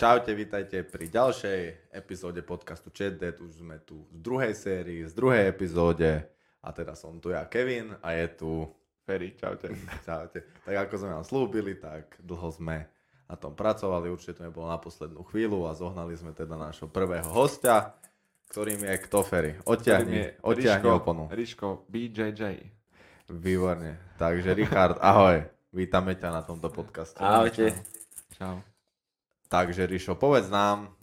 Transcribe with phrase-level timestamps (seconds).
[0.00, 5.52] čaute, vítajte pri ďalšej epizóde podcastu Chat Už sme tu v druhej sérii, z druhej
[5.52, 6.24] epizóde
[6.64, 8.64] a teda som tu ja Kevin a je tu
[9.04, 9.68] Ferry, čaute.
[10.08, 10.64] Čaute.
[10.64, 12.88] Tak ako sme vám slúbili, tak dlho sme
[13.28, 17.28] na tom pracovali, určite to nebolo na poslednú chvíľu a zohnali sme teda nášho prvého
[17.28, 17.92] hostia,
[18.56, 19.52] ktorým je kto Ferry.
[19.68, 21.28] Odtiahni, odtiahni oponu.
[21.28, 22.56] Riško BJJ.
[23.28, 24.16] Výborne.
[24.16, 25.44] Takže Richard, ahoj.
[25.76, 27.20] Vítame ťa na tomto podcaste.
[27.20, 27.76] Ahojte.
[28.40, 28.69] Čau.
[29.50, 30.94] Takže Rišo, povedz nám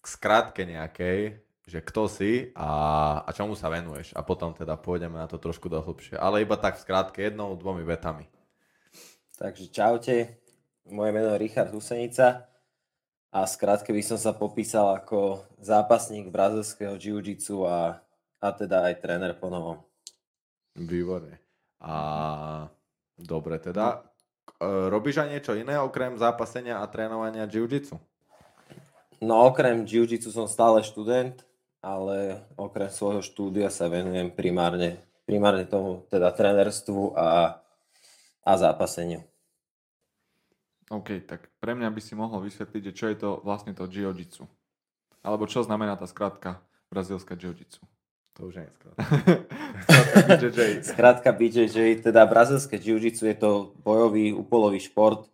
[0.00, 1.36] v skratke nejakej,
[1.68, 4.16] že kto si a, a čomu sa venuješ.
[4.16, 6.16] A potom teda pôjdeme na to trošku dohlbšie.
[6.16, 8.24] Ale iba tak v skratke jednou, dvomi vetami.
[9.36, 10.40] Takže čaute,
[10.88, 12.48] moje meno je Richard Husenica
[13.28, 18.00] a skrátke by som sa popísal ako zápasník brazilského jiu-jitsu a,
[18.40, 19.84] a teda aj tréner po novom.
[20.72, 21.36] Výborne.
[21.84, 22.64] A
[23.20, 24.07] dobre teda, E,
[24.62, 27.98] robíš aj niečo iné okrem zápasenia a trénovania jiu-jitsu?
[29.18, 31.42] No okrem jiu-jitsu som stále študent,
[31.82, 37.58] ale okrem svojho štúdia sa venujem primárne, primárne tomu teda trénerstvu a,
[38.42, 39.22] a zápaseniu.
[40.88, 44.48] OK, tak pre mňa by si mohol vysvetliť, že čo je to vlastne to jiu-jitsu.
[45.20, 47.84] Alebo čo znamená tá skratka brazilská jiu-jitsu.
[48.38, 50.38] To už nie je skrátka.
[50.38, 50.70] BJJ.
[50.86, 53.50] Skrátka BJJ, teda brazilské jiu-jitsu je to
[53.82, 55.26] bojový úpolový šport,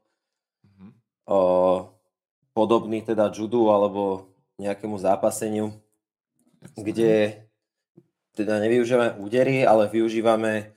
[0.65, 0.91] mm-hmm.
[1.29, 1.39] o,
[2.57, 5.77] podobný teda judu alebo nejakému zápaseniu,
[6.65, 6.81] Jasne.
[6.81, 7.13] kde
[8.33, 10.73] teda nevyužívame údery, ale využívame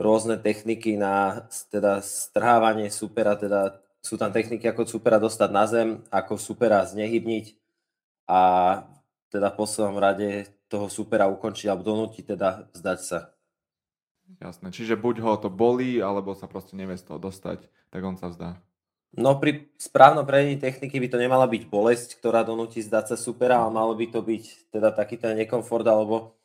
[0.00, 5.88] rôzne techniky na teda strhávanie supera, teda sú tam techniky, ako supera dostať na zem,
[6.08, 7.52] ako supera znehybniť
[8.30, 8.40] a
[9.28, 13.18] teda v poslednom rade toho supera ukončiť alebo donútiť teda vzdať sa.
[14.42, 18.18] Jasné, čiže buď ho to bolí, alebo sa proste nevie z toho dostať, tak on
[18.18, 18.58] sa vzdá.
[19.14, 23.62] No pri správnom prevedení techniky by to nemala byť bolesť, ktorá donúti zdať sa supera,
[23.62, 26.36] ale malo by to byť teda taký ten nekomfort, alebo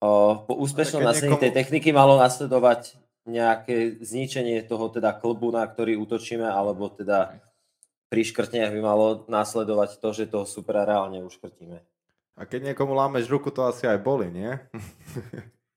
[0.00, 1.44] o, po úspešnom nasledení niekomu...
[1.46, 2.96] tej techniky malo nasledovať
[3.28, 7.38] nejaké zničenie toho teda klbu, na ktorý útočíme, alebo teda
[8.08, 11.82] pri škrteniach by malo následovať to, že toho supera reálne uškrtíme.
[12.36, 14.52] A keď niekomu lámeš ruku, to asi aj boli, nie?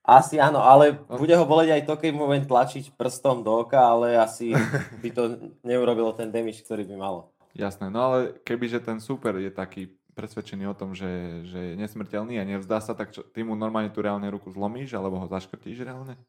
[0.04, 3.78] Asi áno, ale bude ho boleť aj to, keď mu len tlačiť prstom do oka,
[3.78, 4.52] ale asi
[5.04, 7.30] by to neurobilo ten damage, ktorý by malo.
[7.54, 12.42] Jasné, no ale kebyže ten super je taký presvedčený o tom, že, že je nesmrteľný
[12.42, 15.86] a nevzdá sa, tak čo, ty mu normálne tú reálne ruku zlomíš alebo ho zaškrtíš
[15.86, 16.20] reálne?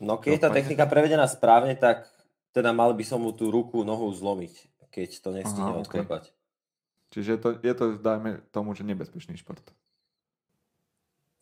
[0.00, 2.08] No keď je tá technika prevedená správne, tak
[2.56, 4.54] teda mal by som mu tú ruku, nohu zlomiť,
[4.88, 6.35] keď to nestihne odklepať.
[7.14, 9.62] Čiže je to, je to, dajme tomu, že nebezpečný šport.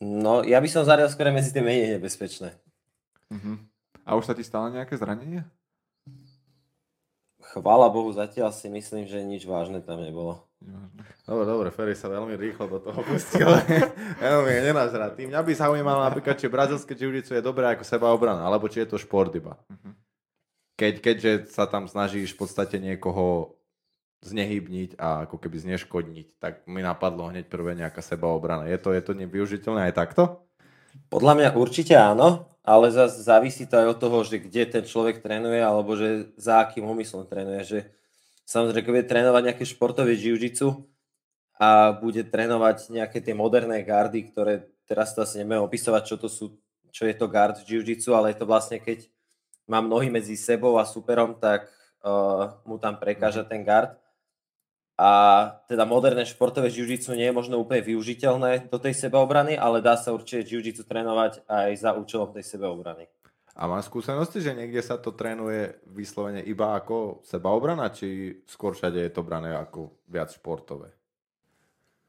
[0.04, 2.52] No, ja by som zarial skôr medzi tie menej nebezpečné.
[3.32, 3.56] Uh-huh.
[4.04, 5.46] A už sa ti stalo nejaké zranenie?
[7.54, 10.42] Chvála Bohu, zatiaľ si myslím, že nič vážne tam nebolo.
[11.24, 13.48] Dobre, dobre, Ferry sa veľmi rýchlo do toho pustil.
[14.24, 15.20] veľmi je nenazratý.
[15.28, 18.88] Mňa by zaujímalo napríklad, či brazilské jiu je dobré ako seba obrana, alebo či je
[18.92, 19.56] to šport iba.
[19.70, 19.92] Uh-huh.
[20.74, 23.56] Keď, keďže sa tam snažíš v podstate niekoho
[24.24, 28.66] znehybniť a ako keby zneškodniť, tak mi napadlo hneď prvé nejaká sebaobrana.
[28.66, 30.22] Je to, je to nevyužiteľné aj takto?
[31.12, 35.20] Podľa mňa určite áno, ale zase závisí to aj od toho, že kde ten človek
[35.20, 37.60] trénuje, alebo že za akým úmyslom trénuje.
[37.60, 37.78] Že
[38.48, 40.88] samozrejme, keď bude trénovať nejaké športové jiu-jitsu
[41.60, 46.28] a bude trénovať nejaké tie moderné gardy, ktoré teraz to asi nebudem opisovať, čo to
[46.32, 46.56] sú,
[46.88, 49.12] čo je to guard v jiu-jitsu, ale je to vlastne, keď
[49.68, 51.68] mám nohy medzi sebou a superom, tak
[52.04, 53.48] uh, mu tam prekáža mhm.
[53.52, 53.92] ten guard
[54.94, 55.10] a
[55.66, 60.14] teda moderné športové jiu-jitsu nie je možno úplne využiteľné do tej sebeobrany, ale dá sa
[60.14, 63.10] určite jiu-jitsu trénovať aj za účelom tej sebeobrany.
[63.54, 68.98] A má skúsenosti, že niekde sa to trénuje vyslovene iba ako sebaobrana, či skôr všade
[68.98, 70.90] je to brané ako viac športové?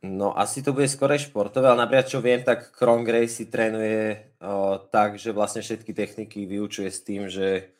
[0.05, 4.37] No asi to bude skôr športové, ale napríklad čo viem, tak Kron Gray si trénuje
[4.37, 7.73] o, tak, že vlastne všetky techniky vyučuje s tým, že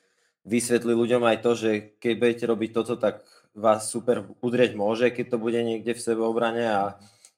[0.45, 3.21] vysvetlí ľuďom aj to, že keď budete robiť toto, tak
[3.55, 6.81] vás super udrieť môže, keď to bude niekde v sebeobrane a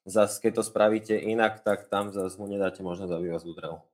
[0.03, 3.85] zase keď to spravíte inak, tak tam zase mu nedáte možnosť, aby vás udrel.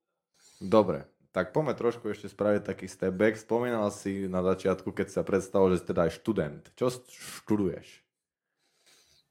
[0.64, 1.04] Dobre,
[1.36, 3.36] tak poďme trošku ešte spraviť taký step back.
[3.36, 6.64] Spomínal si na začiatku, keď sa predstavil, že si teda aj študent.
[6.80, 6.94] Čo
[7.44, 8.06] študuješ?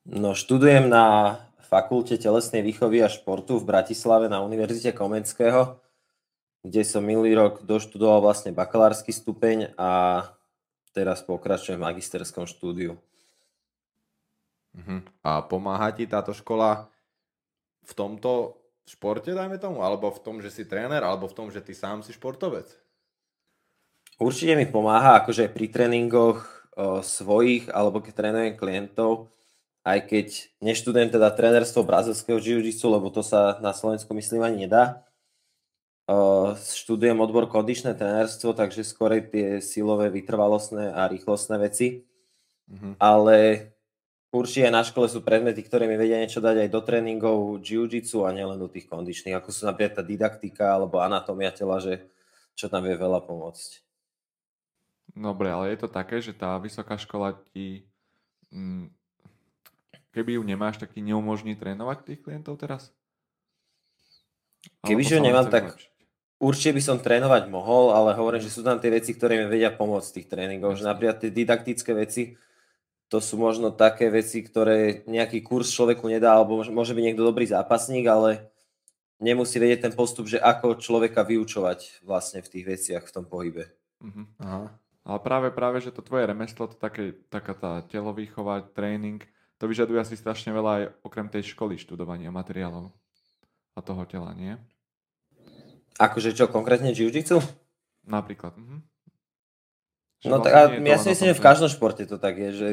[0.03, 5.81] No, študujem na Fakulte telesnej výchovy a športu v Bratislave na Univerzite Komenského,
[6.67, 10.21] kde som minulý rok doštudoval vlastne bakalársky stupeň a
[10.93, 13.01] teraz pokračujem v magisterskom štúdiu.
[14.73, 15.01] Uh-huh.
[15.25, 16.89] A pomáha ti táto škola
[17.85, 19.85] v tomto športe, dajme tomu?
[19.85, 21.05] Alebo v tom, že si tréner?
[21.05, 22.69] Alebo v tom, že ty sám si športovec?
[24.23, 26.47] Určite mi pomáha, akože pri tréningoch
[26.77, 29.33] o, svojich, alebo keď trénujem klientov,
[29.83, 30.29] aj keď
[30.63, 35.03] neštudujem teda trénerstvo brazilského jiu-jitsu, lebo to sa na Slovensku myslím ani nedá.
[36.59, 42.03] Študujem odbor kondičné trénerstvo, takže skôr tie silové, vytrvalostné a rýchlostné veci.
[42.67, 42.93] Mm-hmm.
[42.99, 43.71] Ale
[44.35, 48.35] určite na škole sú predmety, ktoré mi vedia niečo dať aj do tréningov jiu-jitsu a
[48.35, 52.03] nielen do tých kondičných, ako sú napríklad tá didaktika alebo anatómia tela, že
[52.59, 53.71] čo tam vie veľa pomôcť.
[55.13, 57.85] Dobre, ale je to také, že tá vysoká škola ti
[58.49, 58.89] mm,
[60.13, 62.93] keby ju nemáš, tak ti neumožní trénovať tých klientov teraz?
[64.87, 65.92] Keby ju nemám, tak zlepšiť?
[66.43, 69.71] Určite by som trénovať mohol, ale hovorím, že sú tam tie veci, ktoré mi vedia
[69.71, 70.75] pomôcť v tých tréningoch.
[70.75, 72.35] Že napríklad tie didaktické veci,
[73.07, 77.47] to sú možno také veci, ktoré nejaký kurz človeku nedá, alebo môže byť niekto dobrý
[77.47, 78.51] zápasník, ale
[79.23, 83.71] nemusí vedieť ten postup, že ako človeka vyučovať vlastne v tých veciach v tom pohybe.
[84.03, 84.27] Uh-huh.
[84.43, 84.75] Aha.
[85.03, 89.23] Ale práve, práve, že to tvoje remeslo, to také, taká tá telovýchova, tréning,
[89.59, 92.91] to vyžaduje asi strašne veľa aj okrem tej školy študovania materiálov
[93.75, 94.59] a toho tela, nie?
[96.01, 97.43] Akože čo, konkrétne jiu-jitsu?
[98.09, 98.57] Napríklad.
[98.57, 98.77] Mhm.
[100.23, 102.69] No tak ja si myslím, že v každom športe to tak je, že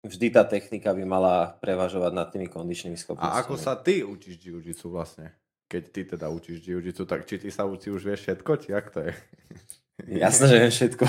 [0.00, 3.36] vždy tá technika by mala prevažovať nad tými kondičnými schopnosťami.
[3.36, 5.36] A ako sa ty učíš jiu-jitsu vlastne?
[5.68, 8.86] Keď ty teda učíš jiu-jitsu, tak či ty sa učí už vieš všetko, či jak
[8.88, 9.12] to je?
[10.24, 11.04] Jasné, že viem všetko.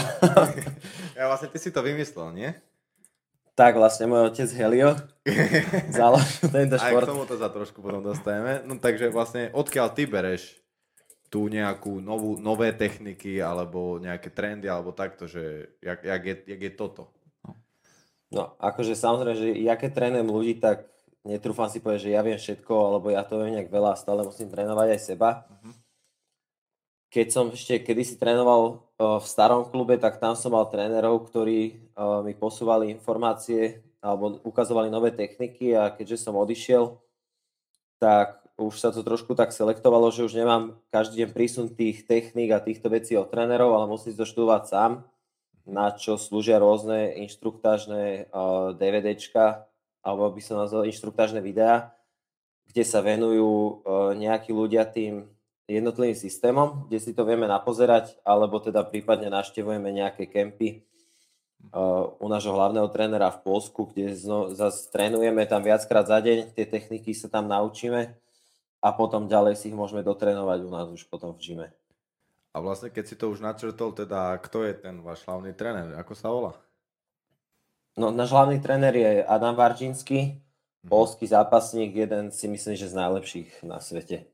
[1.19, 2.51] ja vlastne ty si to vymyslel, nie?
[3.57, 4.93] Tak vlastne môj otec Helio
[5.97, 7.03] založil tento šport.
[7.03, 8.61] Aj k tomuto sa trošku potom dostaneme.
[8.69, 10.53] No takže vlastne odkiaľ ty bereš
[11.27, 16.61] tú nejakú novú, nové techniky alebo nejaké trendy alebo takto, že jak, jak, je, jak
[16.61, 17.03] je toto?
[18.31, 20.87] No akože samozrejme, že ja keď trénujem ľudí, tak
[21.23, 24.51] netrúfam si povedať, že ja viem všetko, alebo ja to viem nejak veľa stále musím
[24.51, 25.47] trénovať aj seba.
[25.47, 25.75] Uh-huh
[27.07, 31.79] keď som ešte kedysi trénoval v starom klube, tak tam som mal trénerov, ktorí
[32.27, 36.99] mi posúvali informácie alebo ukazovali nové techniky a keďže som odišiel,
[37.97, 42.49] tak už sa to trošku tak selektovalo, že už nemám každý deň prísun tých techník
[42.49, 44.91] a týchto vecí od trénerov, ale musím to študovať sám,
[45.69, 48.33] na čo slúžia rôzne inštruktážne
[48.81, 49.69] DVDčka,
[50.01, 51.93] alebo by som nazval inštruktážne videá,
[52.65, 53.85] kde sa venujú
[54.17, 55.29] nejakí ľudia tým
[55.69, 60.81] jednotlivým systémom, kde si to vieme napozerať, alebo teda prípadne naštevujeme nejaké kempy
[62.17, 64.17] u nášho hlavného trénera v Polsku, kde
[64.55, 68.17] zase trénujeme tam viackrát za deň, tie techniky sa tam naučíme
[68.81, 71.67] a potom ďalej si ich môžeme dotrénovať u nás už potom v gyme.
[72.53, 76.13] A vlastne keď si to už načrtol, teda kto je ten váš hlavný tréner, ako
[76.17, 76.53] sa volá?
[77.97, 80.41] No, náš hlavný tréner je Adam Varčínsky,
[80.85, 80.89] mhm.
[80.89, 84.29] polský zápasník, jeden si myslím, že z najlepších na svete.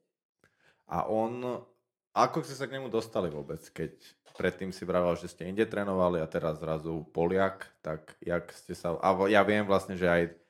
[0.87, 1.63] A on,
[2.11, 3.95] ako ste sa k nemu dostali vôbec, keď
[4.35, 8.97] predtým si vravel, že ste inde trénovali a teraz zrazu Poliak, tak jak ste sa,
[8.99, 10.42] a ja viem vlastne, že aj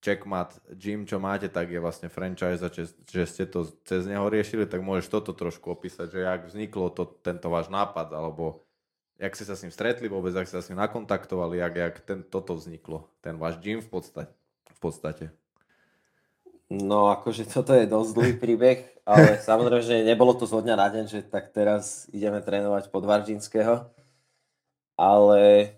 [0.00, 4.64] Checkmat Gym, čo máte, tak je vlastne franchise, že, že ste to cez neho riešili,
[4.64, 8.64] tak môžeš toto trošku opísať, že jak vzniklo to, tento váš nápad, alebo
[9.20, 11.94] jak ste sa s ním stretli vôbec, jak ste sa s ním nakontaktovali, jak, jak
[12.00, 14.32] ten, toto vzniklo, ten váš gym v podstate.
[14.72, 15.24] V podstate.
[16.70, 20.88] No akože toto je dosť dlhý príbeh, ale samozrejme, že nebolo to zo dňa na
[20.88, 23.84] deň, že tak teraz ideme trénovať pod Varžinského.
[24.96, 25.72] Ale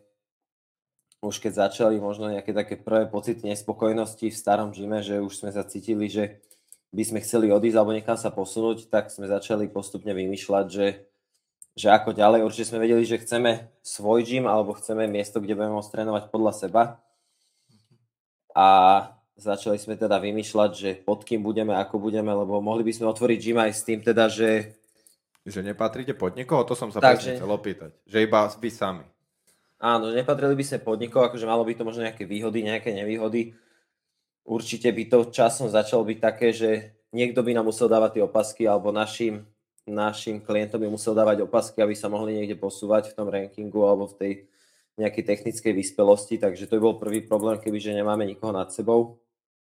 [1.22, 5.54] už keď začali možno nejaké také prvé pocity nespokojnosti v starom žime, že už sme
[5.54, 6.42] sa cítili, že
[6.90, 11.08] by sme chceli odísť alebo niekam sa posunúť, tak sme začali postupne vymýšľať, že,
[11.78, 12.44] že ako ďalej.
[12.44, 16.52] Určite sme vedeli, že chceme svoj gym alebo chceme miesto, kde budeme môcť trénovať podľa
[16.52, 16.82] seba.
[18.52, 18.66] A
[19.42, 23.38] Začali sme teda vymýšľať, že pod kým budeme, ako budeme, lebo mohli by sme otvoriť
[23.40, 24.76] gym aj s tým teda, že...
[25.42, 26.62] Že nepatríte pod nikoho?
[26.62, 27.90] To som sa tak, presne chcel opýtať.
[28.06, 29.04] Že iba vy sami.
[29.82, 33.58] Áno, nepatrili by sme pod nikoho, akože malo by to možno nejaké výhody, nejaké nevýhody.
[34.46, 38.62] Určite by to časom začalo byť také, že niekto by nám musel dávať tie opasky,
[38.70, 39.42] alebo našim,
[39.82, 44.06] našim klientom by musel dávať opasky, aby sa mohli niekde posúvať v tom rankingu alebo
[44.06, 44.32] v tej
[45.02, 49.18] nejakej technickej vyspelosti, takže to by bol prvý problém, kebyže nemáme nikoho nad sebou.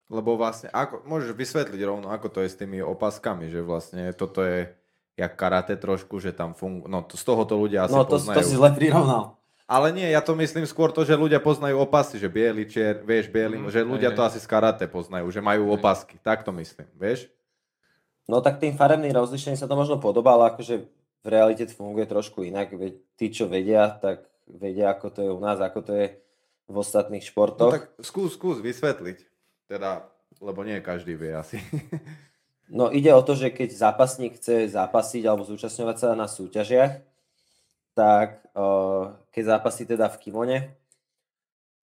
[0.07, 4.45] Lebo vlastne, ako, môžeš vysvetliť rovno, ako to je s tými opaskami, že vlastne toto
[4.45, 4.71] je
[5.17, 8.21] jak karate trošku, že tam funguje, no to, z toho to ľudia asi no, to,
[8.21, 8.37] poznajú.
[8.39, 9.41] to si zle prirovnal.
[9.67, 13.27] Ale nie, ja to myslím skôr to, že ľudia poznajú opasy, že biely, čier, vieš,
[13.27, 16.87] biely, mm, že ľudia to asi z karate poznajú, že majú opasky, tak to myslím,
[16.95, 17.27] vieš?
[18.31, 20.87] No tak tým farebným rozlišením sa to možno podobá, ale akože
[21.23, 22.71] v realite to funguje trošku inak.
[23.19, 26.07] Tí, čo vedia, tak vedia, ako to je u nás, ako to je
[26.67, 27.71] v ostatných športoch.
[27.71, 29.19] No tak skús, skús vysvetliť.
[29.67, 30.07] Teda,
[30.39, 31.59] lebo nie každý vie asi.
[32.67, 36.99] No ide o to, že keď zápasník chce zápasiť alebo zúčastňovať sa na súťažiach,
[37.95, 40.59] tak uh, keď zápasí teda v kimone,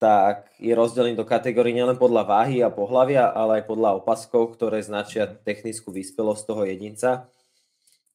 [0.02, 4.82] tak je rozdelený do kategórií nielen podľa váhy a pohlavia, ale aj podľa opaskov, ktoré
[4.82, 7.30] značia technickú vyspelosť toho jedinca,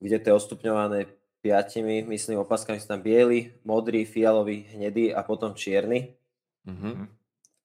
[0.03, 1.00] kde to je ostupňované
[1.39, 6.19] piatimi, myslím, opaskami sú tam biely, modrý, fialový, hnedý a potom čierny.
[6.67, 7.08] Mm-hmm.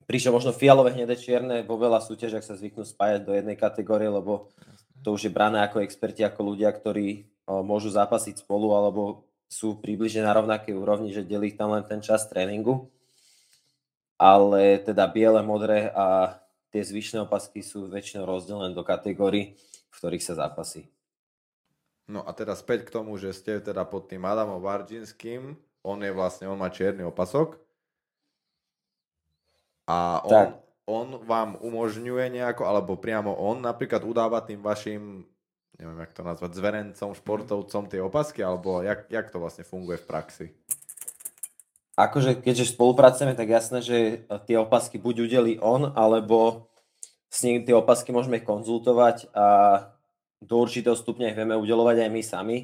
[0.07, 4.55] Pričom možno fialové, hnedé, čierne vo veľa súťažiach sa zvyknú spájať do jednej kategórie, lebo
[5.03, 9.79] to už je brané ako experti, ako ľudia, ktorí o, môžu zápasiť spolu alebo sú
[9.79, 12.91] približne na rovnakej úrovni, že delí tam len ten čas tréningu
[14.19, 16.39] ale teda biele, modré a
[16.71, 19.59] tie zvyšné opasky sú väčšinou rozdelené do kategórií,
[19.91, 20.91] v ktorých sa zápasí.
[22.05, 26.13] No a teda späť k tomu, že ste teda pod tým Adamom Varginským, on je
[26.13, 27.57] vlastne, on má čierny opasok
[29.89, 30.49] a on, tak.
[30.85, 35.25] on vám umožňuje nejako, alebo priamo on napríklad udáva tým vašim,
[35.79, 40.09] neviem jak to nazvať, zverencom, športovcom tie opasky, alebo jak, jak to vlastne funguje v
[40.09, 40.47] praxi?
[41.95, 43.99] akože keďže spolupracujeme, tak jasné, že
[44.51, 46.67] tie opasky buď udeli on, alebo
[47.31, 49.47] s ním tie opasky môžeme konzultovať a
[50.43, 52.59] do určitého stupňa ich vieme udelovať aj my sami.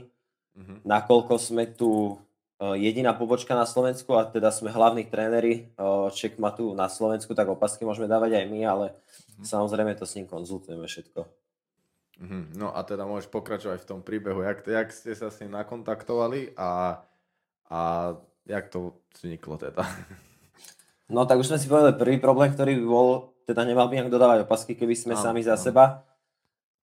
[0.58, 0.76] Mm-hmm.
[0.84, 2.20] Nakoľko sme tu
[2.60, 7.48] e, jediná pobočka na Slovensku a teda sme hlavní tréneri, e, tu na Slovensku, tak
[7.48, 9.46] opasky môžeme dávať aj my, ale mm-hmm.
[9.46, 11.24] samozrejme to s ním konzultujeme všetko.
[12.20, 12.60] Mm-hmm.
[12.60, 16.52] No a teda môžeš pokračovať v tom príbehu, jak, jak ste sa s ním nakontaktovali
[16.52, 17.00] a,
[17.72, 17.80] a
[18.44, 19.84] jak to vzniklo teda?
[21.10, 24.46] No tak už sme si povedali prvý problém, ktorý bol, teda nemal by nejak dodávať
[24.46, 25.64] opasky, keby sme áno, sami za áno.
[25.66, 26.06] seba.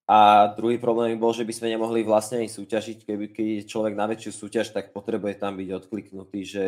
[0.03, 4.03] A druhý problém bol, že by sme nemohli vlastne ani súťažiť, keby keď človek na
[4.03, 6.67] väčšiu súťaž, tak potrebuje tam byť odkliknutý, že,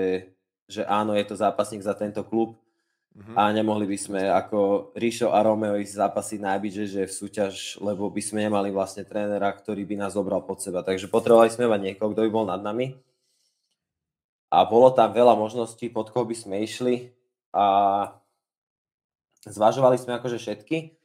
[0.71, 2.55] že áno, je to zápasník za tento klub.
[3.09, 3.35] Uh-huh.
[3.35, 7.53] A nemohli by sme ako Ríšo a Romeo ísť zápasiť najbyť, že, že v súťaž,
[7.81, 10.85] lebo by sme nemali vlastne trénera, ktorý by nás zobral pod seba.
[10.85, 12.95] Takže potrebovali sme mať niekoho, kto by bol nad nami
[14.49, 17.13] a bolo tam veľa možností, pod koho by sme išli
[17.53, 17.65] a
[19.45, 20.97] zvažovali sme akože všetky,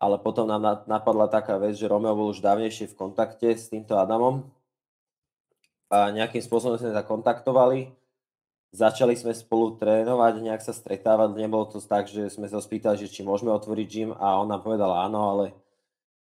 [0.00, 4.00] ale potom nám napadla taká vec, že Romeo bol už dávnejšie v kontakte s týmto
[4.00, 4.48] Adamom
[5.92, 7.92] a nejakým spôsobom sme sa kontaktovali,
[8.72, 13.10] začali sme spolu trénovať, nejak sa stretávať, nebolo to tak, že sme sa spýtali, že
[13.10, 15.44] či môžeme otvoriť gym a on nám povedal áno, ale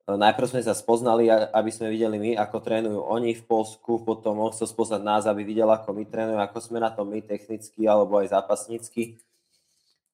[0.07, 4.55] Najprv sme sa spoznali, aby sme videli my, ako trénujú oni v Polsku, potom on
[4.55, 8.23] chcel spoznať nás, aby videl, ako my trénujeme, ako sme na tom my technicky alebo
[8.23, 9.19] aj zápasnícky.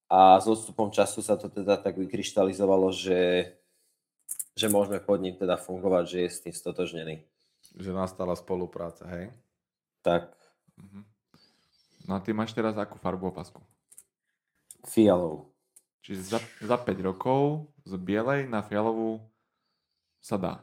[0.09, 3.53] A s odstupom času sa to teda tak vykryštalizovalo, že,
[4.57, 7.15] že môžeme pod ním teda fungovať, že je s tým stotožnený.
[7.77, 9.29] Že nastala spolupráca, hej?
[10.01, 10.33] Tak.
[10.81, 11.12] Mhm.
[12.07, 13.63] No a ty máš teraz akú farbu opasku?
[14.87, 15.53] Fialovú.
[16.03, 19.23] Čiže za, za 5 rokov z bielej na fialovú
[20.19, 20.55] sa dá.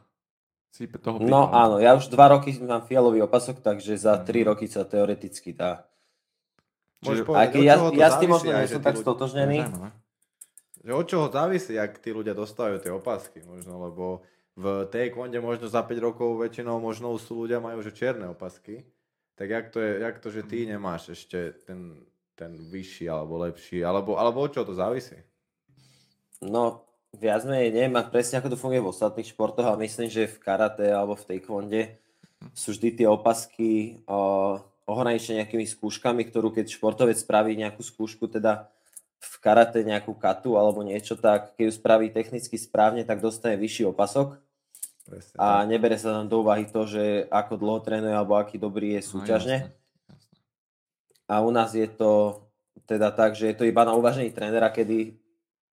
[0.70, 4.22] Si toho no áno, ja už dva roky mám fialový opasok, takže za mm.
[4.22, 5.90] tri roky sa teoreticky dá.
[7.02, 9.66] Môžeš povedať, keď ja, ja s tým možno nie som tak stotožnený.
[10.84, 14.04] Že od čoho závisí, ak tí ľudia dostávajú tie opasky možno, lebo
[14.54, 18.84] v tej konde možno za 5 rokov väčšinou možno sú ľudia majú že čierne opasky.
[19.40, 20.76] Tak jak to, je, jak to že ty mhm.
[20.76, 21.96] nemáš ešte ten,
[22.36, 25.16] ten vyšší alebo lepší, alebo, alebo od čoho to závisí?
[26.44, 26.84] No,
[27.16, 30.92] viac menej neviem presne, ako to funguje v ostatných športoch, ale myslím, že v karate
[30.92, 31.96] alebo v taekwonde
[32.52, 38.68] sú vždy tie opasky uh, ohraničené nejakými skúškami, ktorú keď športovec spraví nejakú skúšku, teda
[39.20, 43.88] v karate nejakú katu alebo niečo, tak keď ju spraví technicky správne, tak dostane vyšší
[43.88, 44.36] opasok.
[45.10, 45.66] Presne, a tak.
[45.66, 49.08] nebere sa tam do úvahy to, že ako dlho trénuje alebo aký dobrý je no,
[49.10, 49.56] súťažne.
[49.58, 50.36] No, jasne, jasne.
[51.26, 52.46] A u nás je to
[52.86, 55.18] teda tak, že je to iba na uvažení trénera, kedy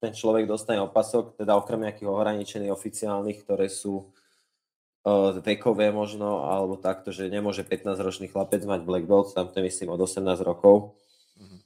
[0.01, 4.09] ten človek dostane opasok, teda okrem nejakých ohraničených oficiálnych, ktoré sú
[5.05, 9.89] uh, vekové možno, alebo takto, že nemôže 15-ročný chlapec mať black belt, tam to myslím
[9.89, 10.97] od 18 rokov.
[11.37, 11.59] Mm-hmm.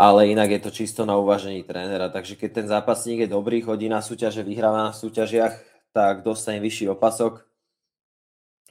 [0.00, 3.92] Ale inak je to čisto na uvažení trénera, takže keď ten zápasník je dobrý, chodí
[3.92, 7.46] na súťaže, vyhráva na súťažiach, tak dostane vyšší opasok.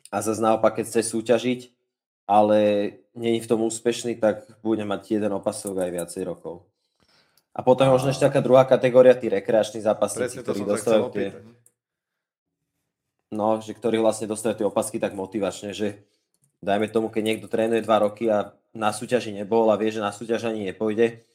[0.10, 1.60] A zase naopak, keď chce súťažiť,
[2.26, 2.58] ale
[3.14, 6.66] není v tom úspešný, tak bude mať jeden opasok aj viacej rokov.
[7.54, 11.28] A potom je možno ešte taká druhá kategória, tí rekreační zápasníci, ktorí dostávajú tie...
[13.30, 16.02] No, že ktorí vlastne dostávajú tie opasky tak motivačne, že
[16.66, 20.14] dajme tomu, keď niekto trénuje dva roky a na súťaži nebol a vie, že na
[20.14, 21.26] súťaž ani nepôjde,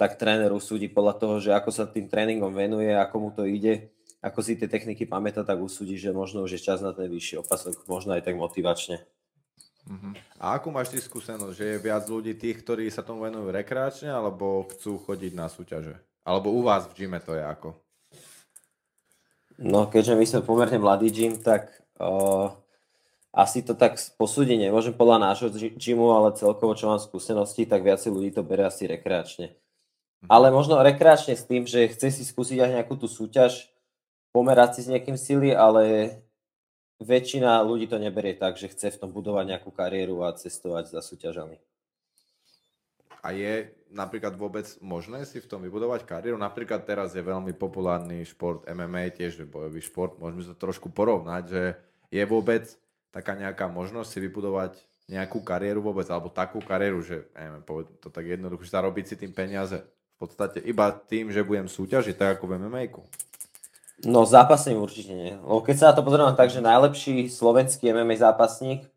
[0.00, 3.92] tak tréner usúdi podľa toho, že ako sa tým tréningom venuje, ako mu to ide,
[4.20, 7.40] ako si tie techniky pamätá, tak usúdi, že možno už je čas na ten vyšší
[7.40, 9.00] opasok, možno aj tak motivačne.
[9.88, 10.12] Uh-huh.
[10.36, 14.12] A akú máš ty skúsenosť, že je viac ľudí tých, ktorí sa tomu venujú rekreačne,
[14.12, 15.96] alebo chcú chodiť na súťaže?
[16.20, 17.80] Alebo u vás v gyme to je ako?
[19.60, 21.68] No, keďže my sme pomerne mladý gym, tak
[22.00, 22.52] uh,
[23.32, 28.12] asi to tak posúdiť nemôžem podľa nášho gymu, ale celkovo, čo mám skúsenosti, tak viacej
[28.12, 29.56] ľudí to berie asi rekreačne.
[30.28, 33.72] Ale možno rekreačne s tým, že chce si skúsiť aj nejakú tú súťaž,
[34.30, 36.16] pomerať si s niekým sily, ale
[37.00, 41.00] väčšina ľudí to neberie tak, že chce v tom budovať nejakú kariéru a cestovať za
[41.00, 41.58] súťažami.
[43.20, 46.40] A je napríklad vôbec možné si v tom vybudovať kariéru?
[46.40, 51.62] Napríklad teraz je veľmi populárny šport MMA, tiež bojový šport, môžeme sa trošku porovnať, že
[52.08, 52.64] je vôbec
[53.12, 54.72] taká nejaká možnosť si vybudovať
[55.10, 57.66] nejakú kariéru vôbec, alebo takú kariéru, že neviem,
[57.98, 62.38] to tak jednoducho, zarobiť si tým peniaze v podstate iba tým, že budem súťažiť, tak
[62.38, 62.86] ako v mma
[64.00, 65.36] No zápasím určite nie.
[65.36, 68.88] Lebo keď sa na to pozriem tak, že najlepší slovenský MMA zápasník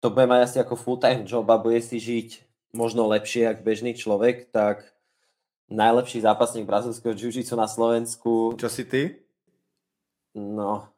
[0.00, 2.28] to bude mať asi ako full-time job a bude si žiť
[2.72, 4.88] možno lepšie ako bežný človek, tak
[5.70, 8.56] najlepší zápasník brazilského jiu na Slovensku...
[8.58, 9.02] Čo si ty?
[10.34, 10.88] No,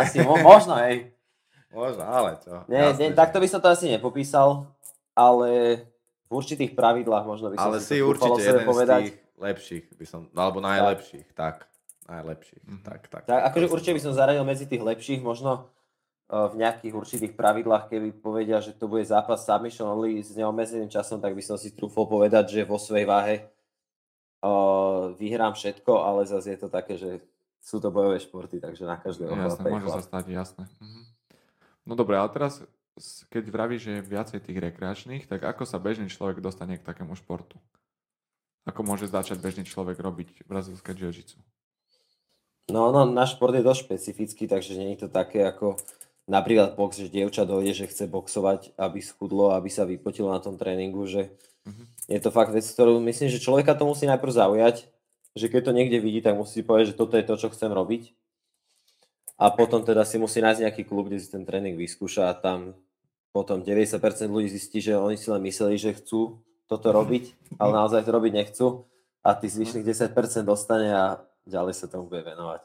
[0.00, 1.12] asi mo- možno, hej.
[1.74, 2.62] Možno, ale čo.
[2.70, 4.70] Nie, nie, takto by som to asi nepopísal,
[5.12, 5.82] ale
[6.30, 9.00] v určitých pravidlách možno by som ale si, si to určite jeden povedať.
[9.02, 11.66] z tých lepších, by som, alebo najlepších, tak.
[11.66, 11.73] tak
[12.08, 12.62] najlepších.
[12.64, 12.84] Mm-hmm.
[12.84, 15.68] Tak, tak, tak, akože určite by som zaradil medzi tých lepších, možno
[16.28, 20.92] uh, v nejakých určitých pravidlách, keby povedia, že to bude zápas submission only s neomezeným
[20.92, 23.34] časom, tak by som si trúfol povedať, že vo svojej váhe
[24.44, 27.24] uh, vyhrám všetko, ale zase je to také, že
[27.64, 30.64] sú to bojové športy, takže na každého Jasné, môže sa stať, jasné.
[30.84, 31.02] Mhm.
[31.84, 32.64] No dobre, ale teraz,
[33.28, 37.16] keď vravíš, že je viacej tých rekreačných, tak ako sa bežný človek dostane k takému
[37.16, 37.60] športu?
[38.64, 41.12] Ako môže začať bežný človek robiť brazilské jiu
[42.72, 45.76] No, no, náš šport je dosť špecifický, takže nie je to také ako
[46.24, 50.56] napríklad box, že dievča dojde, že chce boxovať, aby schudlo, aby sa vypotilo na tom
[50.56, 51.28] tréningu, že
[51.68, 51.84] uh-huh.
[52.08, 54.88] je to fakt vec, ktorú myslím, že človeka to musí najprv zaujať,
[55.36, 58.16] že keď to niekde vidí, tak musí povedať, že toto je to, čo chcem robiť.
[59.34, 62.78] A potom teda si musí nájsť nejaký klub, kde si ten tréning vyskúša a tam
[63.34, 63.98] potom 90%
[64.30, 66.38] ľudí zistí, že oni si len mysleli, že chcú
[66.70, 68.66] toto robiť, ale naozaj to robiť nechcú
[69.26, 70.14] a tých zvyšných 10%
[70.46, 71.04] dostane a
[71.48, 72.60] ďalej sa tomu bude venovať.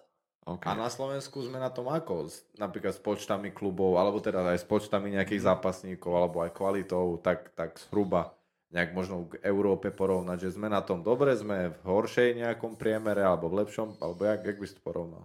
[0.50, 0.65] Okay.
[0.65, 2.25] A na Slovensku sme na tom ako?
[2.57, 7.53] Napríklad s počtami klubov, alebo teda aj s počtami nejakých zápasníkov, alebo aj kvalitou, tak,
[7.53, 8.33] tak zhruba
[8.74, 13.22] nejak možno k Európe porovnať, že sme na tom dobre, sme v horšej nejakom priemere,
[13.22, 15.24] alebo v lepšom, alebo jak, jak by si to porovnal?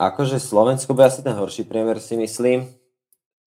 [0.00, 2.72] Akože Slovensko by asi ten horší priemer si myslím.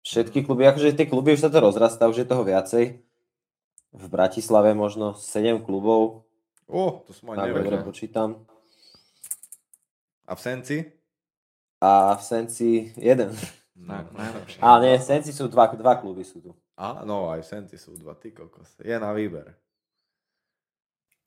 [0.05, 3.01] Všetky kluby, akože tie kluby už sa to rozrastá, už je toho viacej.
[3.93, 6.29] V Bratislave možno 7 klubov.
[6.69, 7.73] O, to som aj nevedel.
[7.73, 8.45] Dobre počítam.
[10.27, 10.77] A v Senci?
[11.83, 13.35] A v Senci jeden.
[13.75, 14.59] No, najlepšie.
[14.63, 16.51] A nie, v Senci sú dva, dva kluby sú tu.
[16.79, 18.79] A, no aj v Senci sú dva, ty kokos.
[18.79, 19.51] Je na výber.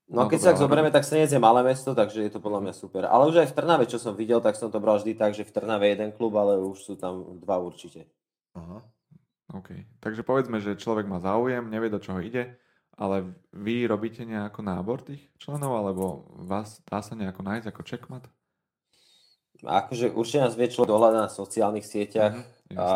[0.07, 2.63] No, no keď sa tak zoberieme, tak Senec je malé mesto, takže je to podľa
[2.63, 3.11] mňa super.
[3.11, 5.43] Ale už aj v Trnave, čo som videl, tak som to bral vždy tak, že
[5.43, 8.07] v Trnave jeden klub, ale už sú tam dva určite.
[8.55, 8.87] Aha.
[9.51, 9.99] OK.
[9.99, 12.55] Takže povedzme, že človek má záujem, nevie do čoho ide,
[12.95, 18.25] ale vy robíte nejako nábor tých členov, alebo vás dá sa nejako nájsť ako checkmat?
[19.65, 22.87] Akože určite nás vie človek dohľadať na sociálnych sieťach mm-hmm, a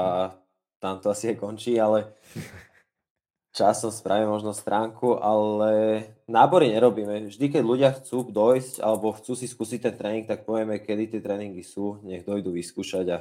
[0.81, 2.13] tam to asi aj končí, ale
[3.57, 7.33] časom spravíme možno stránku, ale nábory nerobíme.
[7.33, 11.21] Vždy, keď ľudia chcú dojsť alebo chcú si skúsiť ten tréning, tak povieme, kedy tie
[11.21, 13.19] tréningy sú, nech dojdu vyskúšať a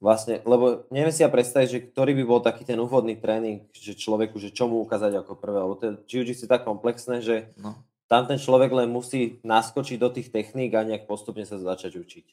[0.00, 3.96] vlastne, lebo neviem si ja predstaviť, že ktorý by bol taký ten úvodný tréning, že
[3.96, 7.80] človeku, že čo mu ukázať ako prvé, lebo ten jiu je tak komplexné, že no.
[8.06, 12.26] Tam ten človek len musí naskočiť do tých techník a nejak postupne sa začať učiť.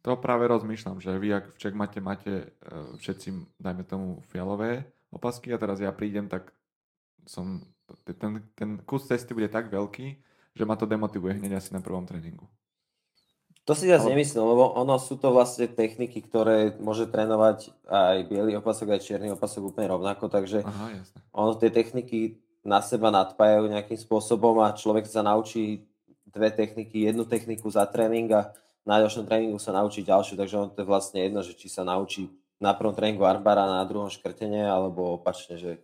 [0.00, 5.52] To práve rozmýšľam, že vy ak v Checkmate máte e, všetci, dajme tomu, fialové opasky
[5.52, 6.56] a teraz ja prídem, tak
[7.28, 7.60] som,
[8.08, 10.16] ten, ten kus cesty bude tak veľký,
[10.56, 12.48] že ma to demotivuje hneď asi na prvom tréningu.
[13.68, 14.16] To si zase Ale...
[14.16, 19.28] nemyslím, lebo ono sú to vlastne techniky, ktoré môže trénovať aj biely opasok, aj čierny
[19.36, 21.20] opasok úplne rovnako, takže Aha, jasne.
[21.30, 25.84] ono tie techniky na seba nadpájajú nejakým spôsobom a človek sa naučí
[26.28, 28.52] dve techniky, jednu techniku za tréning a
[28.86, 31.84] na ďalšom tréningu sa naučí ďalšiu, takže on to je vlastne jedno, že či sa
[31.84, 35.80] naučí na prvom tréningu armbara, na druhom škrtenie, alebo opačne, že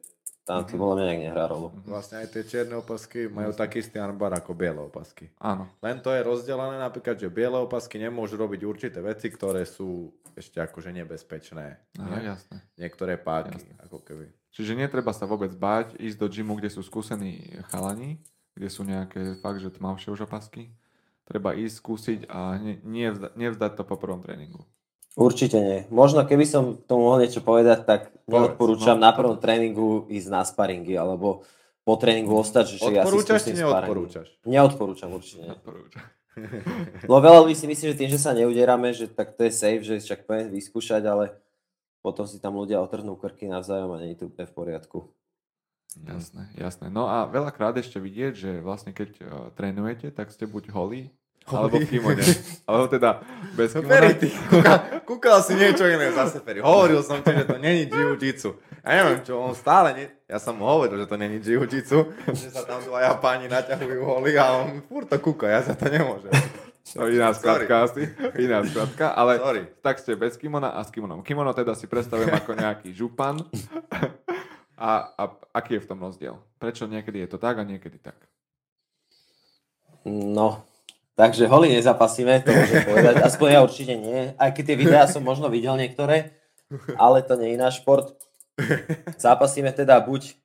[0.47, 1.75] tam to bolo nejak nehrá rolu.
[1.75, 1.91] Mhm.
[1.91, 5.27] Vlastne aj tie čierne opasky majú taký istý armbar ako biele opasky.
[5.43, 5.67] Áno.
[5.83, 10.62] Len to je rozdelené napríklad, že biele opasky nemôžu robiť určité veci, ktoré sú ešte
[10.62, 11.67] akože nebezpečné.
[11.99, 12.31] Aha, nie?
[12.31, 12.62] jasné.
[12.79, 13.75] Niektoré páky, jasné.
[13.83, 14.27] ako keby.
[14.57, 18.25] Čiže netreba sa vôbec báť, ísť do gymu, kde sú skúsení chalani,
[18.57, 20.73] kde sú nejaké fakt, že tmavšie už opasky
[21.27, 24.62] treba ísť, skúsiť a nevzdať, nevzdať to po prvom tréningu.
[25.19, 25.79] Určite nie.
[25.90, 30.42] Možno keby som tomu mohol niečo povedať, tak neodporúčam no, na prvom tréningu ísť na
[30.47, 31.42] sparingy, alebo
[31.83, 34.29] po tréningu ostať, že Odporúčaš či neodporúčaš?
[34.47, 35.51] Neodporúčam určite.
[35.51, 35.57] Nie.
[37.09, 39.83] Lebo veľa ľudí si myslí, že tým, že sa neudierame, že tak to je safe,
[39.83, 41.33] že však poviem vyskúšať, ale
[42.07, 44.99] potom si tam ľudia otrhnú krky navzájom a nie je to úplne v poriadku.
[46.07, 46.87] Jasné, jasné.
[46.87, 51.11] No a veľakrát ešte vidieť, že vlastne keď uh, trénujete, tak ste buď holí,
[51.51, 52.23] alebo v kimone.
[52.69, 53.27] alebo teda
[53.59, 53.90] bez kimona.
[53.90, 56.62] Ferry, ty kúkal, kúkal si niečo iné zase, Ferry.
[56.62, 58.55] Hovoril som ti, že to není jiu-jitsu.
[58.87, 61.99] Ja neviem čo, on stále, nie, ja som mu hovoril, že to není jiu-jitsu,
[62.31, 65.90] že sa tam dvaja páni naťahujú holy a on furt to kúka, ja sa to
[65.90, 66.31] nemôžem.
[66.94, 68.07] No, iná skratka asi,
[68.46, 69.62] iná skratka, ale Sorry.
[69.83, 71.27] tak ste bez kimona a s kimonom.
[71.27, 73.42] Kimono teda si predstavujem ako nejaký župan.
[74.77, 75.25] A, a
[75.57, 76.37] aký je v tom rozdiel?
[76.61, 78.29] Prečo niekedy je to tak a niekedy tak?
[80.05, 80.68] No,
[81.16, 83.25] takže holy nezapasíme, to môžem povedať.
[83.25, 84.37] Aspoň ja určite nie.
[84.37, 86.37] Aj keď tie videá som možno videl niektoré,
[87.01, 88.20] ale to nie je náš šport.
[89.16, 90.37] Zápasíme teda buď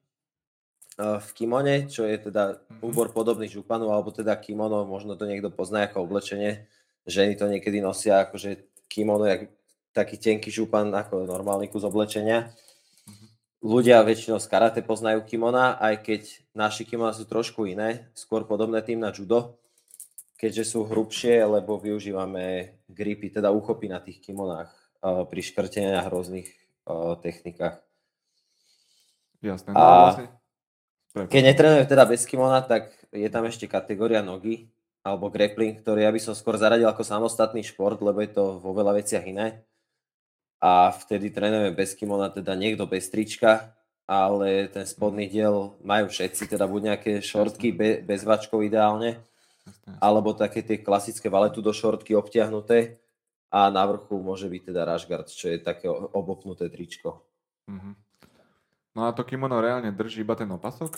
[1.01, 5.89] v kimone, čo je teda úbor podobný županu, alebo teda kimono, možno to niekto pozná
[5.89, 6.69] ako oblečenie.
[7.09, 9.49] Ženy to niekedy nosia akože kimono, jak
[9.97, 12.53] taký tenký župan ako normálny kus oblečenia.
[13.61, 16.21] Ľudia väčšinou z karate poznajú kimona, aj keď
[16.57, 19.61] naši kimona sú trošku iné, skôr podobné tým na judo,
[20.41, 26.49] keďže sú hrubšie, lebo využívame gripy, teda úchopy na tých kimonách eh, pri škrteniach rôznych
[26.49, 27.85] eh, technikách.
[29.45, 29.69] Jasné.
[29.73, 30.40] No, A- vlastne...
[31.12, 34.71] Keď netrenujeme teda bez kimona, tak je tam ešte kategória nogy
[35.04, 38.71] alebo grappling, ktorý ja by som skôr zaradil ako samostatný šport, lebo je to vo
[38.71, 39.65] veľa veciach iné.
[40.62, 43.74] A vtedy trénujeme bez kimona, teda niekto bez trička,
[44.06, 49.17] ale ten spodný diel majú všetci, teda buď nejaké šortky be, bez vačkov ideálne,
[49.97, 53.02] alebo také tie klasické valetu do šortky obtiahnuté
[53.50, 57.26] a na vrchu môže byť teda rashguard, čo je také obopnuté tričko.
[57.65, 58.11] Mhm.
[58.91, 60.91] No a to kimono reálne drží iba ten opasok?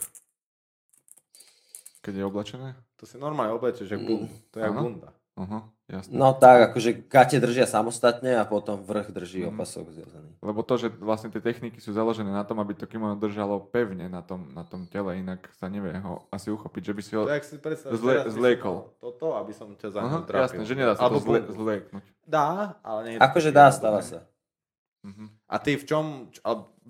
[2.01, 2.69] Keď je oblečené?
[2.97, 5.09] To si normálne oblečeš, jak bun, to je jak bunda.
[5.33, 6.13] Aha, jasné.
[6.13, 9.49] No tak, akože gate držia samostatne a potom vrch drží Mhm.
[9.49, 10.29] opasok zviazaný.
[10.39, 14.05] Lebo to, že vlastne tie techniky sú založené na tom, aby to kimono držalo pevne
[14.07, 17.25] na tom, na tom tele, inak sa nevie ho asi uchopiť, že by si ho...
[17.25, 18.93] Jak si predstav, Zle- zliekol.
[18.99, 20.43] Toto, aby som ťa za Aha, ňu trafil.
[20.43, 22.05] jasné, že nedá sa Alebo to zle, zlieknúť.
[22.23, 24.21] Dá, ale nie Akože dá, stáva sa.
[25.01, 25.33] Mhm.
[25.49, 26.05] A ty v čom,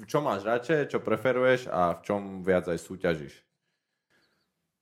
[0.10, 3.34] čom máš radšej, čo preferuješ a v čom viac aj súťažíš?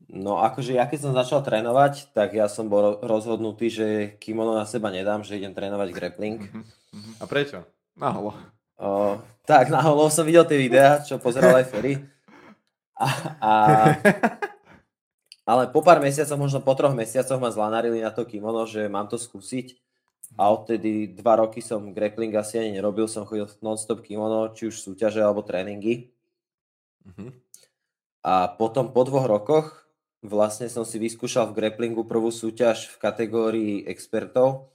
[0.09, 4.57] No akože ja keď som začal trénovať, tak ja som bol ro- rozhodnutý, že kimono
[4.57, 6.39] na seba nedám, že idem trénovať grappling.
[6.41, 6.61] Mhm.
[6.91, 7.11] Mhm.
[7.21, 7.63] A prečo?
[7.93, 8.33] Naholo.
[8.81, 12.01] O, tak na holo som videl tie videá, čo pozeral aj Ferry.
[12.97, 13.51] A, a,
[15.51, 19.05] ale po pár mesiacoch, možno po troch mesiacoch ma zlanarili na to kimono, že mám
[19.05, 19.77] to skúsiť.
[20.39, 24.79] A odtedy dva roky som grappling asi ani nerobil, som chodil non-stop kimono, či už
[24.79, 26.11] súťaže alebo tréningy.
[27.03, 27.35] Mhm.
[28.21, 29.89] A potom po dvoch rokoch
[30.21, 34.69] vlastne som si vyskúšal v grapplingu prvú súťaž v kategórii expertov,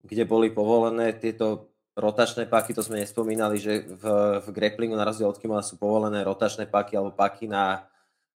[0.00, 4.04] kde boli povolené tieto rotačné páky, to sme nespomínali, že v,
[4.40, 7.90] v grapplingu na rozdiel od kimona sú povolené rotačné páky alebo páky na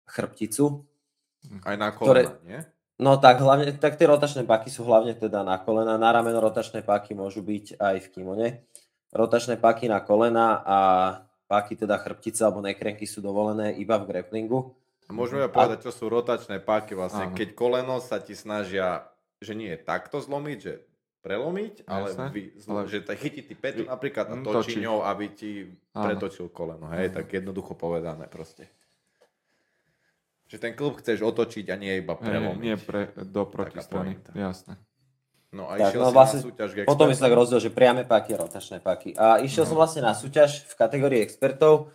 [0.09, 0.83] chrbticu.
[1.63, 2.59] Aj na Ktoré- kolena, nie?
[3.01, 6.85] No tak hlavne, tak tie rotačné páky sú hlavne teda na kolena, na rameno rotačné
[6.85, 8.47] páky môžu byť aj v kimone.
[9.09, 10.77] Rotačné páky na kolena a
[11.49, 14.77] páky teda chrbtice alebo nekrenky sú dovolené iba v grapplingu.
[15.09, 17.35] A môžeme povedať, čo sú rotačné páky vlastne, Áno.
[17.35, 19.03] keď koleno sa ti snažia,
[19.41, 20.85] že nie je takto zlomiť, že
[21.25, 24.79] prelomiť, ale, vy, zlo, ale- že chytí ty petu napríklad a mm, točí točí.
[24.81, 25.51] ňou, aby ti
[25.93, 26.05] Áno.
[26.05, 27.15] pretočil koleno, hej, Áno.
[27.17, 28.69] tak jednoducho povedané proste.
[30.51, 32.59] Že ten klub chceš otočiť a nie iba prelomiť.
[32.59, 34.19] nie pre, do protistrany.
[34.35, 34.75] Jasné.
[35.55, 37.23] No a Tak, išiel no si vlastne na súťaž k Potom je expertom?
[37.23, 39.15] tak rozdiel, že priame páky a rotačné páky.
[39.15, 41.91] A išiel som vlastne na súťaž v kategórii expertov,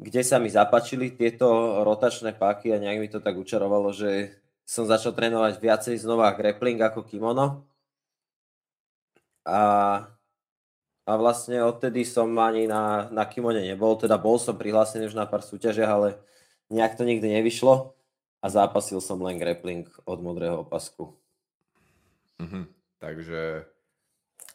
[0.00, 1.48] kde sa mi zapáčili tieto
[1.84, 6.80] rotačné páky a nejak mi to tak učarovalo, že som začal trénovať viacej znova grappling
[6.80, 7.64] ako kimono.
[9.44, 9.60] A,
[11.04, 15.24] a vlastne odtedy som ani na, na kimone nebol, teda bol som prihlásený už na
[15.24, 16.08] pár súťažiach, ale
[16.70, 17.94] nejak to nikdy nevyšlo
[18.42, 21.14] a zápasil som len grappling od modrého opasku.
[22.38, 22.70] Mhm.
[22.98, 23.64] Takže...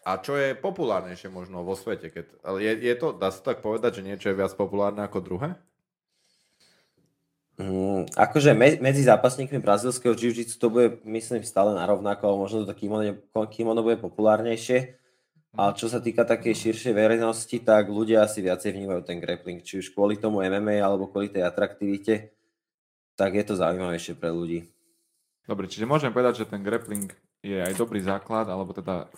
[0.01, 2.09] A čo je populárnejšie možno vo svete?
[2.09, 5.21] Keď, ale je, je to, dá sa tak povedať, že niečo je viac populárne ako
[5.21, 5.53] druhé?
[7.61, 12.73] Mm, akože me, medzi zápasníkmi brazilského jiu-jitsu to bude, myslím, stále narovnako, ale možno to
[12.73, 13.13] kimono,
[13.53, 14.97] kimono bude populárnejšie.
[15.51, 19.83] A čo sa týka takej širšej verejnosti, tak ľudia asi viacej vnímajú ten grappling, či
[19.83, 22.31] už kvôli tomu MMA alebo kvôli tej atraktivite,
[23.19, 24.71] tak je to zaujímavejšie pre ľudí.
[25.43, 27.11] Dobre, čiže môžem povedať, že ten grappling
[27.43, 29.11] je aj dobrý základ, alebo teda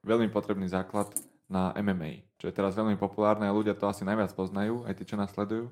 [0.00, 1.12] veľmi potrebný základ
[1.46, 5.04] na MMA, čo je teraz veľmi populárne a ľudia to asi najviac poznajú, aj tí,
[5.04, 5.68] čo nás sledujú.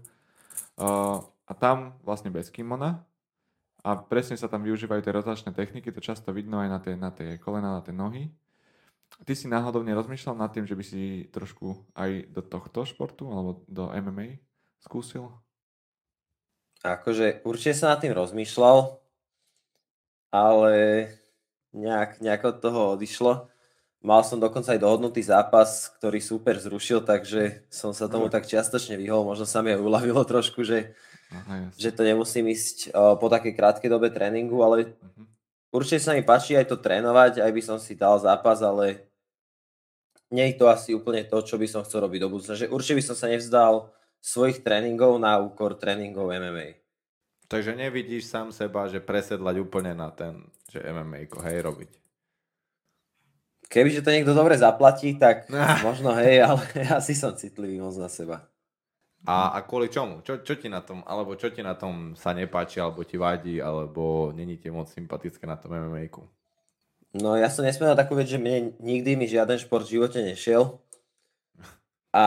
[0.77, 3.03] Uh, a tam vlastne bez kimona
[3.83, 7.11] a presne sa tam využívajú tie rotačné techniky, to často vidno aj na tie, na
[7.11, 8.29] tie kolena, na tie nohy.
[9.25, 13.63] Ty si náhodou nerozmýšľal nad tým, že by si trošku aj do tohto športu alebo
[13.71, 14.43] do MMA
[14.83, 15.31] skúsil?
[16.85, 19.01] Akože určite sa nad tým rozmýšľal,
[20.29, 20.75] ale
[21.73, 23.49] nejak, nejak od toho odišlo.
[24.05, 29.01] Mal som dokonca aj dohodnutý zápas, ktorý super zrušil, takže som sa tomu tak čiastočne
[29.01, 29.25] vyhol.
[29.25, 30.93] Možno sa mi aj uľavilo trošku, že,
[31.33, 35.25] Aha, že to nemusím ísť uh, po takej krátkej dobe tréningu, ale Mhm.
[35.75, 39.11] Určite sa mi páči aj to trénovať, aj by som si dal zápas, ale
[40.31, 42.55] nie je to asi úplne to, čo by som chcel robiť do budúcna.
[42.55, 43.91] Že určite by som sa nevzdal
[44.23, 46.81] svojich tréningov na úkor tréningov MMA.
[47.51, 51.91] Takže nevidíš sám seba, že presedlať úplne na ten, že MMA, hej, robiť.
[53.69, 55.77] Kebyže to niekto dobre zaplatí, tak Ah.
[55.87, 56.63] možno hej, ale
[56.99, 58.49] asi som citlivý moc na seba.
[59.25, 60.21] A, a kvôli čomu?
[60.21, 63.57] Čo, čo ti na tom, alebo čo ti na tom sa nepáči, alebo ti vadí,
[63.57, 66.29] alebo není ti moc sympatické na tom MMA-ku?
[67.17, 70.21] No ja som nesmiel na takú vec, že mne nikdy mi žiaden šport v živote
[70.21, 70.77] nešiel.
[72.15, 72.25] A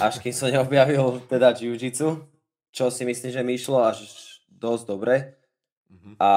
[0.00, 2.24] až kým som neobjavil teda jiu-jitsu,
[2.72, 4.02] čo si myslím, že mi išlo až
[4.48, 5.38] dosť dobre.
[5.92, 6.16] Mhm.
[6.16, 6.30] A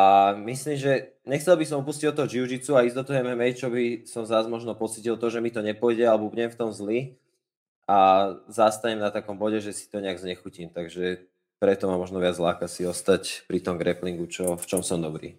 [0.43, 3.71] myslím, že nechcel by som opustiť od toho jiu-jitsu a ísť do toho MMA, čo
[3.71, 7.15] by som zás možno pocítil to, že mi to nepôjde alebo budem v tom zlý.
[7.89, 10.69] A zastanem na takom bode, že si to nejak znechutím.
[10.69, 11.25] Takže
[11.61, 15.37] preto ma možno viac láka si ostať pri tom grapplingu, čo, v čom som dobrý.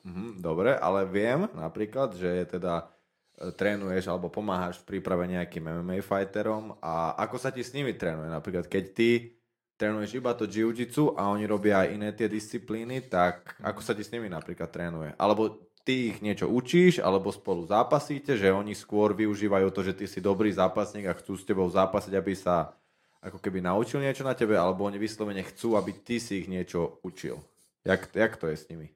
[0.00, 2.88] Mhm, dobre, ale viem napríklad, že teda
[3.36, 7.92] e, trénuješ alebo pomáhaš v príprave nejakým MMA fighterom a ako sa ti s nimi
[7.92, 8.32] trénuje?
[8.32, 9.36] Napríklad keď ty
[9.76, 14.00] trénuješ iba to jiu-jitsu a oni robia aj iné tie disciplíny, tak ako sa ti
[14.00, 15.12] s nimi napríklad trénuje?
[15.20, 20.04] Alebo ty ich niečo učíš, alebo spolu zápasíte, že oni skôr využívajú to, že ty
[20.06, 22.76] si dobrý zápasník a chcú s tebou zápasiť, aby sa
[23.20, 27.00] ako keby naučil niečo na tebe, alebo oni vyslovene chcú, aby ty si ich niečo
[27.04, 27.36] učil.
[27.84, 28.88] Jak, jak to je s nimi?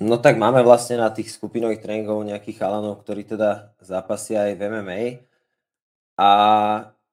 [0.00, 4.62] No tak máme vlastne na tých skupinových tréningov nejakých chalanov, ktorí teda zápasia aj v
[4.72, 5.00] MMA.
[6.16, 6.30] A,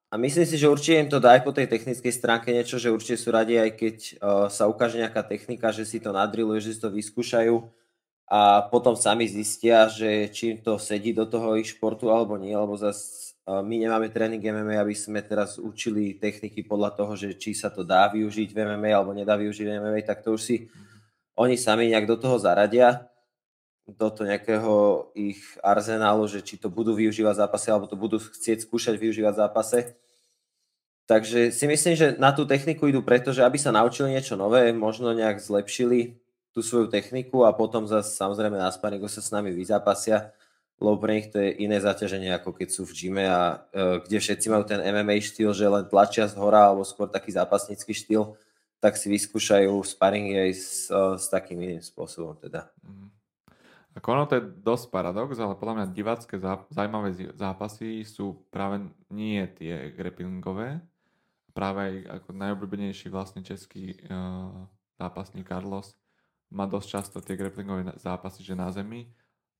[0.07, 2.93] a myslím si, že určite im to dá aj po tej technickej stránke niečo, že
[2.93, 6.71] určite sú radi aj keď uh, sa ukáže nejaká technika, že si to nadrilujú, že
[6.77, 7.78] si to vyskúšajú
[8.29, 12.53] a potom sami zistia, že či im to sedí do toho ich športu alebo nie,
[12.53, 17.57] lebo zase my nemáme tréning MMA, aby sme teraz učili techniky podľa toho, že či
[17.57, 20.55] sa to dá využiť v MMA alebo nedá využiť v MMA, tak to už si
[21.33, 23.09] oni sami nejak do toho zaradia,
[23.89, 24.73] do toho nejakého
[25.17, 29.33] ich arzenálu, že či to budú využívať v zápase, alebo to budú chcieť skúšať využívať
[29.33, 29.79] v zápase.
[31.09, 34.69] Takže si myslím, že na tú techniku idú preto, že aby sa naučili niečo nové,
[34.69, 36.21] možno nejak zlepšili
[36.53, 40.33] tú svoju techniku a potom zase samozrejme na sparingu sa s nami vyzápasia,
[40.79, 44.17] lebo pre nich to je iné zaťaženie, ako keď sú v gyme a e, kde
[44.17, 48.39] všetci majú ten MMA štýl, že len tlačia z hora, alebo skôr taký zápasnícky štýl,
[48.79, 52.71] tak si vyskúšajú sparingy aj s, e, s takým iným spôsobom teda.
[52.81, 53.19] Mhm.
[53.99, 58.79] Ako ono to je dosť paradox, ale podľa mňa divácké zá, zaujímavé zápasy sú práve
[59.11, 60.79] nie tie grapplingové,
[61.51, 65.98] práve aj ako najobľúbenejší vlastne český uh, zápasník Carlos
[66.49, 69.05] má dosť často tie grapplingové zápasy, že na zemi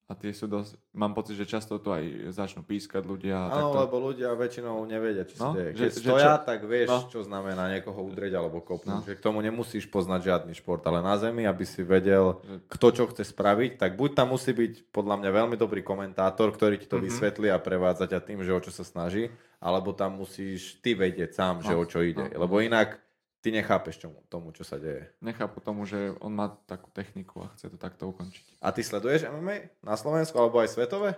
[0.04, 2.02] a tie sú dosť, mám pocit, že často to aj
[2.34, 3.46] začnú pískať ľudia.
[3.46, 3.78] Áno, takto.
[3.80, 5.70] lebo ľudia väčšinou nevedia, sa No, deje.
[5.72, 7.00] že- Keď že stoja, čo- tak vieš, no.
[7.08, 8.90] čo znamená niekoho udrieť alebo kopnúť.
[8.90, 9.06] No.
[9.06, 13.04] Že k tomu nemusíš poznať žiadny šport, ale na zemi, aby si vedel, kto čo
[13.06, 16.98] chce spraviť, tak buď tam musí byť podľa mňa veľmi dobrý komentátor, ktorý ti to
[16.98, 17.06] Mhm.
[17.06, 19.30] vysvetlí a prevádza ťa tým, že o čo sa snaží,
[19.62, 22.26] alebo tam musíš ty vedieť sám, že o No, čo ide.
[22.26, 22.50] no.
[22.50, 22.98] Lebo inak
[23.40, 25.08] ty nechápeš čomu, tomu, čo sa deje.
[25.24, 28.60] Nechápu tomu, že on má takú techniku a chce to takto ukončiť.
[28.60, 31.16] A ty sleduješ MMA na Slovensku alebo aj svetové?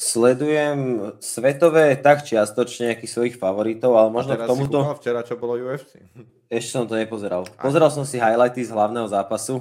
[0.00, 4.78] Sledujem svetové tak čiastočne nejakých svojich favoritov, ale A možno teraz k tomuto...
[4.80, 6.00] si včera, čo bolo UFC.
[6.48, 7.44] Ešte som to nepozeral.
[7.60, 9.60] Pozeral som si highlighty z hlavného zápasu.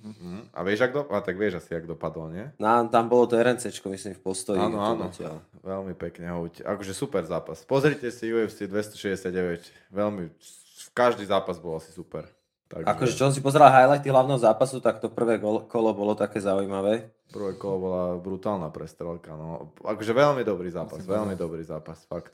[0.00, 0.54] Mhm.
[0.54, 1.02] A vieš, ak do...
[1.08, 2.46] A tak vieš asi, jak dopadlo, nie?
[2.60, 4.60] Na, tam bolo to RNCčko, myslím, v postoji.
[4.60, 5.08] Áno, áno.
[5.64, 6.62] Veľmi pekne hoď.
[6.62, 7.64] Akože super zápas.
[7.64, 9.92] Pozrite si UFC 269.
[9.92, 10.30] Veľmi,
[11.00, 12.28] každý zápas bol asi super.
[12.70, 16.38] Takže Akože čo som si pozeral highlighty hlavného zápasu, tak to prvé kolo bolo také
[16.38, 17.10] zaujímavé.
[17.34, 19.34] prvé kolo bola brutálna prestrelka.
[19.34, 19.74] No.
[19.82, 22.30] Akože veľmi dobrý zápas, veľmi dobrý zápas, fakt.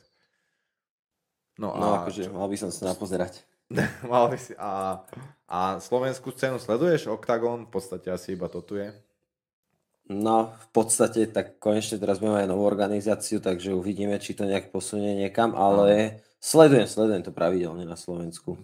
[1.56, 3.48] No, No a akože mal by som sa napozerať.
[4.12, 5.00] mal by si, a,
[5.48, 7.08] a slovenskú scénu sleduješ?
[7.08, 8.92] Octagon v podstate asi iba to tu je.
[10.06, 14.70] No, v podstate tak konečne teraz budeme aj novú organizáciu, takže uvidíme, či to nejak
[14.70, 18.54] posunie niekam, ale sledujem, sledujem to pravidelne na Slovensku.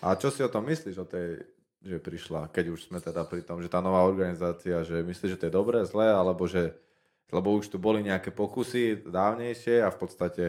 [0.00, 1.44] A čo si o tom myslíš, o tej,
[1.84, 5.40] že prišla, keď už sme teda pri tom, že tá nová organizácia, že myslíš, že
[5.44, 6.72] to je dobré, zlé, alebo že,
[7.28, 10.44] lebo už tu boli nejaké pokusy dávnejšie a v podstate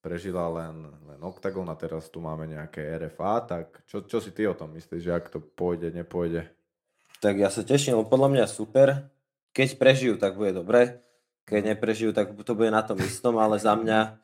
[0.00, 4.48] prežila len, len Octagon a teraz tu máme nejaké RFA, tak čo, čo si ty
[4.48, 6.48] o tom myslíš, že ak to pôjde, nepôjde?
[7.20, 9.11] Tak ja sa teším, podľa mňa super.
[9.52, 11.00] Keď prežijú, tak bude dobre.
[11.44, 14.16] Keď neprežijú, tak to bude na tom istom, ale za mňa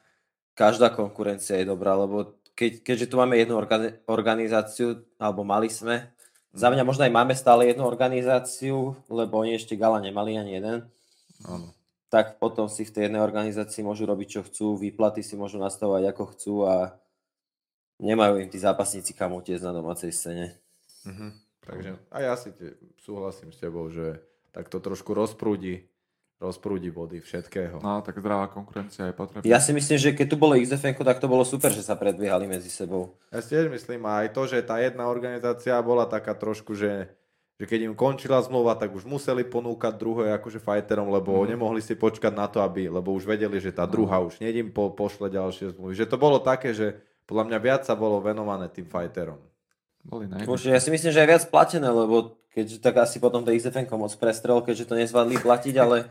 [0.57, 6.11] každá konkurencia je dobrá, lebo keď, keďže tu máme jednu organi- organizáciu, alebo mali sme,
[6.57, 10.79] Za mňa možno aj máme stále jednu organizáciu, lebo oni ešte gala nemali ani jeden.
[11.45, 11.77] Áno.
[12.09, 16.09] Tak potom si v tej jednej organizácii môžu robiť, čo chcú, výplaty si môžu nastavovať,
[16.09, 16.97] ako chcú a
[18.01, 20.57] nemajú im tí zápasníci kam utiecť na domácej scéne.
[21.05, 21.47] Mhm.
[21.69, 25.87] Takže a ja si te, súhlasím s tebou, že tak to trošku rozprúdi,
[26.39, 27.83] rozprúdi body všetkého.
[27.83, 29.43] No, tak zdravá konkurencia je potrebná.
[29.43, 32.47] Ja si myslím, že keď tu bolo XFN, tak to bolo super, že sa predbiehali
[32.47, 33.19] medzi sebou.
[33.35, 37.11] Ja si tiež myslím a aj to, že tá jedna organizácia bola taká trošku, že,
[37.59, 41.43] že keď im končila zmluva, tak už museli ponúkať druhé akože fighterom, lebo Mhm.
[41.43, 41.51] mm.
[41.59, 44.71] nemohli si počkať na to, aby, lebo už vedeli, že tá druhá už hneď im
[44.71, 45.99] po, pošle ďalšie zmluvy.
[45.99, 49.37] Že to bolo také, že podľa mňa viac sa bolo venované tým fighterom.
[50.07, 50.47] Boli najmä.
[50.47, 54.11] Ja si myslím, že aj viac platené, lebo keďže tak asi potom to XFN moc
[54.19, 56.11] prestrel, keďže to nezvládli platiť, ale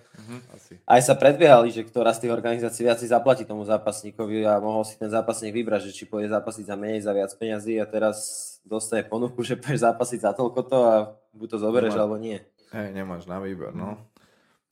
[0.56, 0.80] Asi.
[0.88, 4.88] aj sa predbiehali, že ktorá z tých organizácií viac si zaplatí tomu zápasníkovi a mohol
[4.88, 8.18] si ten zápasník vybrať, že či pôjde zápasiť za menej, za viac peňazí a teraz
[8.64, 10.96] dostane ponuku, že pôjdeš zápasiť za toľko to a
[11.36, 12.38] buď to zoberieš Nemá- alebo nie.
[12.72, 14.00] Hej, nemáš na výber, no.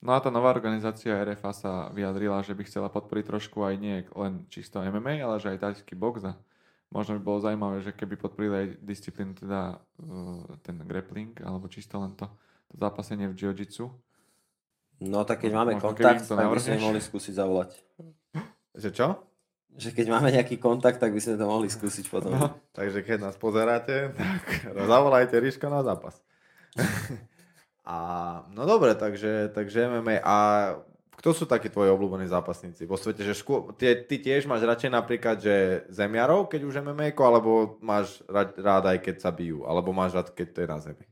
[0.05, 4.05] No a tá nová organizácia RFA sa vyjadrila, že by chcela podporiť trošku aj nie
[4.13, 6.37] len čisto MMA, ale že aj tajský box a
[6.95, 11.99] možno by bolo zaujímavé, že keby podporili aj disciplínu, teda uh, ten grappling, alebo čisto
[11.99, 12.31] len to,
[12.71, 13.91] to zápasenie v jiu-jitsu.
[15.03, 17.71] No tak keď máme Možno kontakt, keby im to tak by sme mohli skúsiť zavolať.
[18.79, 19.07] Že čo?
[19.75, 22.31] Že keď máme nejaký kontakt, tak by sme to mohli skúsiť potom.
[22.31, 22.55] No.
[22.71, 26.23] Takže keď nás pozeráte, tak zavolajte Ríška na zápas.
[27.83, 27.95] a,
[28.55, 30.23] no dobre, takže, takže MMA.
[30.23, 30.37] A
[31.15, 33.23] kto sú takí tvoji obľúbení zápasníci vo svete?
[33.23, 33.55] Že škô...
[33.79, 38.83] ty, ty tiež máš radšej napríklad, že zemiarov, keď už MMA, alebo máš rád, rád
[38.95, 39.63] aj keď sa bijú?
[39.63, 41.05] Alebo máš rád, keď to je na zemi?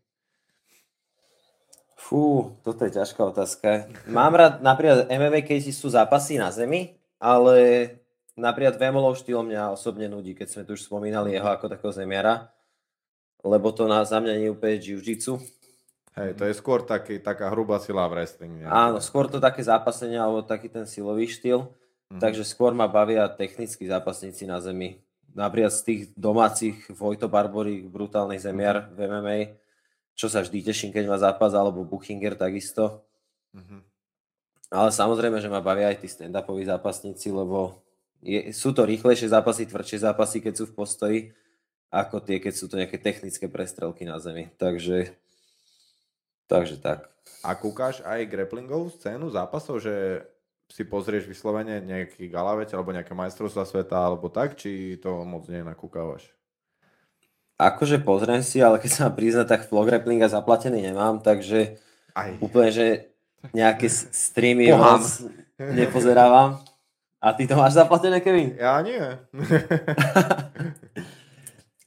[2.04, 3.88] Fú, toto je ťažká otázka.
[4.12, 7.88] Mám rád napríklad MMA, keď sú zápasy na zemi, ale
[8.36, 12.52] napríklad Vemolov štýl mňa osobne nudí, keď sme tu už spomínali jeho ako takého zemiara,
[13.40, 15.40] lebo to na, za mňa nie je úplne jiu-jitsu.
[16.14, 18.70] Hej, to je skôr taký, taká hrubá sila v wrestlingu.
[18.70, 21.66] Áno, skôr to také zápasenie alebo taký ten silový štýl,
[22.14, 22.22] Mhm.
[22.22, 25.02] takže skôr ma bavia technickí zápasníci na zemi.
[25.34, 29.38] Napríklad z tých domácich Vojto Barborík, brutálny zemiar v MMA,
[30.14, 33.02] čo sa vždy teším, keď má zápas, alebo Buchinger takisto.
[33.58, 33.82] Mhm.
[34.70, 37.82] Ale samozrejme, že ma bavia aj tí stand-upoví zápasníci, lebo
[38.22, 41.20] je, sú to rýchlejšie zápasy, tvrdšie zápasy, keď sú v postoji,
[41.94, 44.50] ako tie, keď sú to nejaké technické prestrelky na zemi.
[44.58, 45.14] Takže,
[46.54, 47.10] takže tak.
[47.42, 50.22] A kúkaš aj grapplingovú scénu zápasov, že
[50.70, 56.30] si pozrieš vyslovene nejaký galavec alebo nejaké majstrovstvá sveta alebo tak, či to moc nenakúkávaš?
[57.58, 61.78] Akože pozriem si, ale keď sa mám priznať, tak vlog grapplinga zaplatený nemám, takže
[62.18, 62.34] Aj.
[62.42, 62.88] úplne, že
[63.54, 65.04] nejaké streamy moc
[65.58, 66.62] nepozerávam.
[67.24, 68.56] A ty to máš zaplatené, Kevin?
[68.60, 69.00] Ja nie.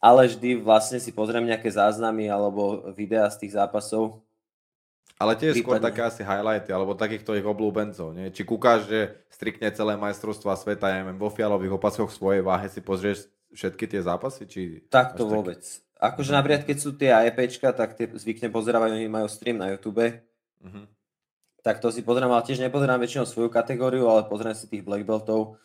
[0.07, 4.24] Ale vždy vlastne si pozriem nejaké záznamy alebo videá z tých zápasov.
[5.16, 5.88] Ale tiež skôr Prípadne.
[5.88, 8.29] také asi highlighty, alebo takých tvojich obľúbencov, nie?
[8.29, 12.68] Či kúkáš, že striktne celé majstrovstvá sveta, ja neviem, vo fialových opaskoch v svojej váhe
[12.68, 14.61] si pozrieš všetky tie zápasy, či...
[14.87, 15.62] Takto až tak- vôbec.
[15.96, 20.20] Akože napríklad, keď sú tie AEPčka, tak tie zvykne pozerávať, oni majú stream na YouTube,
[20.59, 20.85] Mhm.
[21.61, 25.02] tak to si pozerám, ale tiež nepozerám väčšinou svoju kategóriu, ale pozriem si tých black
[25.02, 25.57] beltov,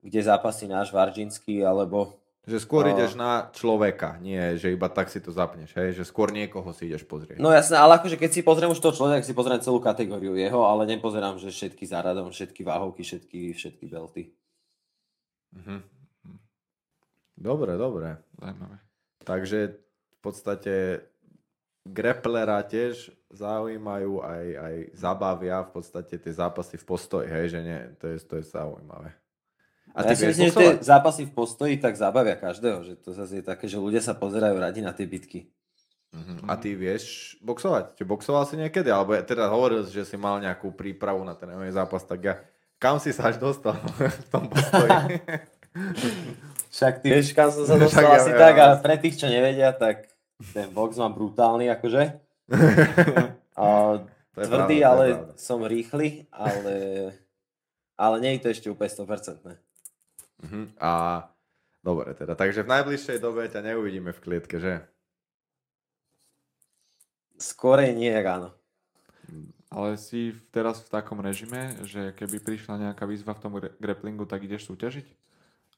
[0.00, 5.10] kde zápasí náš Varginský, alebo Že skôr A- ideš na človeka, nie, že iba tak
[5.10, 5.98] si to zapneš, hej?
[5.98, 7.42] Že skôr niekoho si ideš pozrieť.
[7.42, 10.38] No jasné, ale akože keď si pozriem už toho človeka, tak si pozriem celú kategóriu
[10.38, 14.22] jeho, ale nepozerám, že všetky záradom, všetky váhovky, všetky, všetky belty.
[15.58, 15.82] Mhm.
[17.36, 18.16] Dobre, dobre.
[18.38, 18.78] Zaujímavé.
[19.26, 19.58] Takže
[20.16, 20.74] v podstate
[21.84, 27.80] grapplera tiež zaujímajú aj, aj zabavia v podstate tie zápasy v postoji, hej, že nie,
[27.98, 29.10] to je, to je zaujímavé.
[29.96, 33.16] A A ja si myslím, že tie zápasy v postoji tak zabavia každého, že to
[33.16, 35.48] zase je také, že ľudia sa pozerajú radi na tie bitky.
[36.12, 36.44] Mhm.
[36.48, 37.96] A ty vieš boxovať?
[37.96, 38.92] Či boxoval si niekedy?
[38.92, 42.34] Alebo ja teda hovoril, že si mal nejakú prípravu na ten MMA zápas, tak ja,
[42.76, 43.76] kam si sa až dostal
[44.24, 44.92] v tom postoji?
[46.76, 49.16] Však ty vieš, kam som sa dostal ja asi viem, tak a ale- pre tých,
[49.16, 50.12] čo nevedia, tak
[50.52, 52.02] ten box mám brutálny akože.
[53.56, 53.64] A
[54.36, 55.04] To je tvrdý, pravda, to je ale
[55.40, 56.76] som rýchly, ale,
[57.96, 59.40] ale nie je to ešte úplne 100%.
[60.44, 60.76] Mhm.
[60.76, 61.24] A
[61.80, 64.84] dobre teda, takže v najbližšej dobe ťa neuvidíme v klietke, že?
[67.36, 68.56] Skorej nie, ráno.
[69.68, 74.24] Ale si teraz v takom režime, že keby prišla nejaká výzva v tom gra- grapplingu,
[74.24, 75.04] tak ideš súťažiť?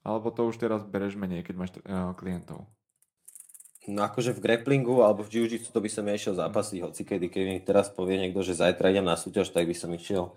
[0.06, 2.68] Alebo to už teraz bereš menej, keď máš uh, klientov?
[3.88, 7.42] No akože v grapplingu alebo v jiu-jitsu to by som išiel zápasiť, hoci kedy, keď
[7.48, 10.36] mi teraz povie niekto, že zajtra idem na súťaž, tak by som išiel.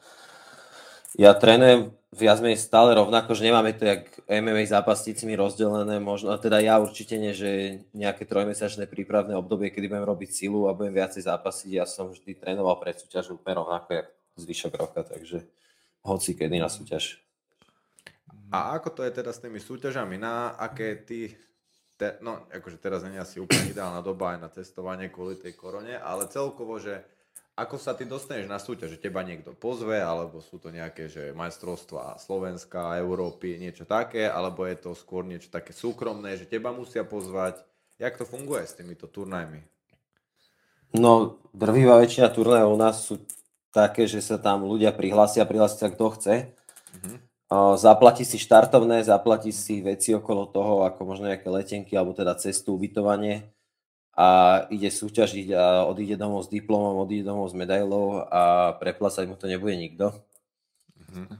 [1.19, 6.59] Ja trénujem viac menej stále rovnako, že nemáme to jak MMA zápasnícimi rozdelené, možno, teda
[6.59, 11.23] ja určite nie, že nejaké trojmesačné prípravné obdobie, kedy budem robiť silu a budem viacej
[11.23, 14.07] zápasiť, ja som vždy trénoval pred súťaž úplne rovnako, jak
[14.39, 15.47] zvyšok roka, takže
[16.03, 17.23] hoci kedy na súťaž.
[18.51, 20.19] A ako to je teda s tými súťažami?
[20.19, 21.31] Na aké ty
[21.95, 25.53] te, no akože teraz nie je asi úplne ideálna doba aj na testovanie kvôli tej
[25.53, 27.05] korone, ale celkovo, že
[27.55, 31.35] ako sa ty dostaneš na súťaž, že teba niekto pozve, alebo sú to nejaké, že
[31.35, 37.03] majstrovstvá Slovenska, Európy, niečo také, alebo je to skôr niečo také súkromné, že teba musia
[37.03, 37.61] pozvať.
[38.01, 39.61] Jak to funguje s týmito turnajmi?
[40.97, 43.21] No, drvivá väčšina turnajov u nás sú
[43.71, 46.35] také, že sa tam ľudia prihlásia, prihlásia kto chce.
[46.97, 47.31] Mm-hmm
[47.75, 52.79] zaplatí si štartovné, zaplatí si veci okolo toho, ako možno nejaké letenky, alebo teda cestu,
[52.79, 53.51] ubytovanie
[54.11, 54.27] a
[54.67, 59.47] ide súťažiť a odíde domov s diplomom, odíde domov s medailou a preplácať mu to
[59.47, 60.11] nebude nikto.
[60.99, 61.39] Mm-hmm.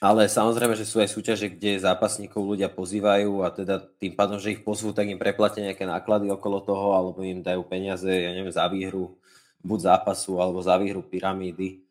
[0.00, 4.56] Ale samozrejme, že sú aj súťaže, kde zápasníkov ľudia pozývajú a teda tým pádom, že
[4.56, 8.52] ich pozvú, tak im preplatia nejaké náklady okolo toho alebo im dajú peniaze, ja neviem,
[8.52, 9.20] za výhru
[9.60, 11.84] buď zápasu alebo za výhru pyramídy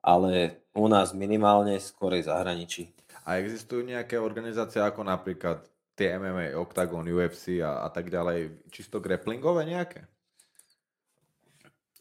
[0.00, 2.88] ale u nás minimálne skorej zahraničí.
[3.28, 5.60] A existujú nejaké organizácie ako napríklad
[6.00, 10.08] tie MMA, Octagon, UFC a, a tak ďalej, čisto grapplingové nejaké?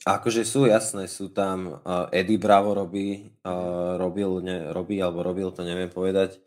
[0.07, 5.51] Akože sú, jasné, sú tam, uh, Eddie Bravo robí, uh, robil, ne, robí, alebo robil
[5.51, 6.39] to, neviem povedať,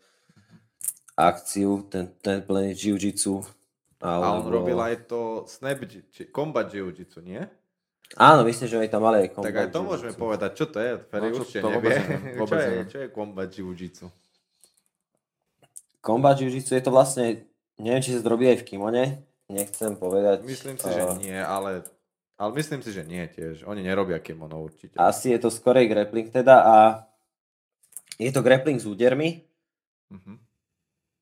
[1.13, 3.45] akciu, ten, ten Planet Jiu-Jitsu.
[4.01, 4.25] Alebo...
[4.25, 7.45] A on robil aj to Snap, či, Combat Jiu-Jitsu, nie?
[8.17, 10.49] Áno, myslím, že oni tam mali aj combat Tak aj to môžeme povedať.
[10.53, 10.91] Čo to je?
[11.09, 11.97] Ferry no, určite nevie.
[12.37, 14.05] Vôbec, čo, je, čo je combat jiu-jitsu?
[16.03, 17.47] Combat jiu-jitsu je to vlastne,
[17.79, 19.03] neviem, či sa zrobí aj v kimone.
[19.47, 20.43] Nechcem povedať.
[20.43, 21.87] Myslím si, uh, že nie, ale,
[22.35, 23.63] ale myslím si, že nie tiež.
[23.63, 24.99] Oni nerobia kimono určite.
[24.99, 26.75] Asi je to skorej grappling teda a
[28.19, 29.47] je to grappling s údermi,
[30.11, 30.37] uh-huh.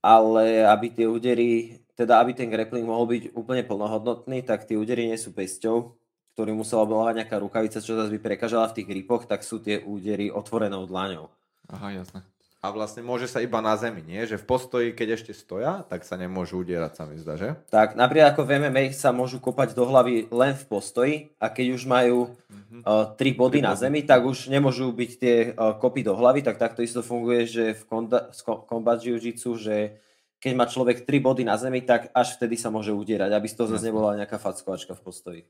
[0.01, 5.07] ale aby tie údery, teda aby ten grappling mohol byť úplne plnohodnotný, tak tie údery
[5.07, 5.93] nie sú pesťou,
[6.33, 9.77] ktorý musela obľávať nejaká rukavica, čo zase by prekážala v tých gripoch, tak sú tie
[9.77, 11.29] údery otvorenou dlaňou.
[11.69, 12.25] Aha, jasné.
[12.61, 14.21] A vlastne môže sa iba na zemi, nie?
[14.21, 17.57] Že v postoji, keď ešte stoja, tak sa nemôžu udierať, sa mi zdá, že?
[17.73, 21.73] Tak, napríklad ako v MMA sa môžu kopať do hlavy len v postoji a keď
[21.73, 22.81] už majú mm-hmm.
[22.85, 26.61] uh, tri body na zemi, tak už nemôžu byť tie uh, kopy do hlavy, tak
[26.61, 28.29] takto isto funguje, že v konda-
[28.69, 29.97] combat jiu-jitsu, že
[30.37, 33.57] keď má človek tri body na zemi, tak až vtedy sa môže udierať, aby z
[33.57, 35.41] toho zase nebola nejaká fackovačka v postoji.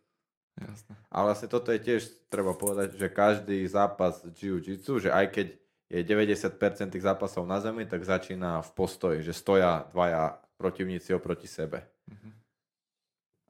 [0.56, 0.96] Jasne.
[1.12, 5.48] A vlastne toto je tiež, treba povedať, že každý zápas jiu-jitsu, že aj keď
[5.92, 6.56] je 90%
[6.88, 11.84] tých zápasov na zemi, tak začína v postoji, že stoja dvaja protivníci oproti sebe.
[12.08, 12.34] Mm-hmm.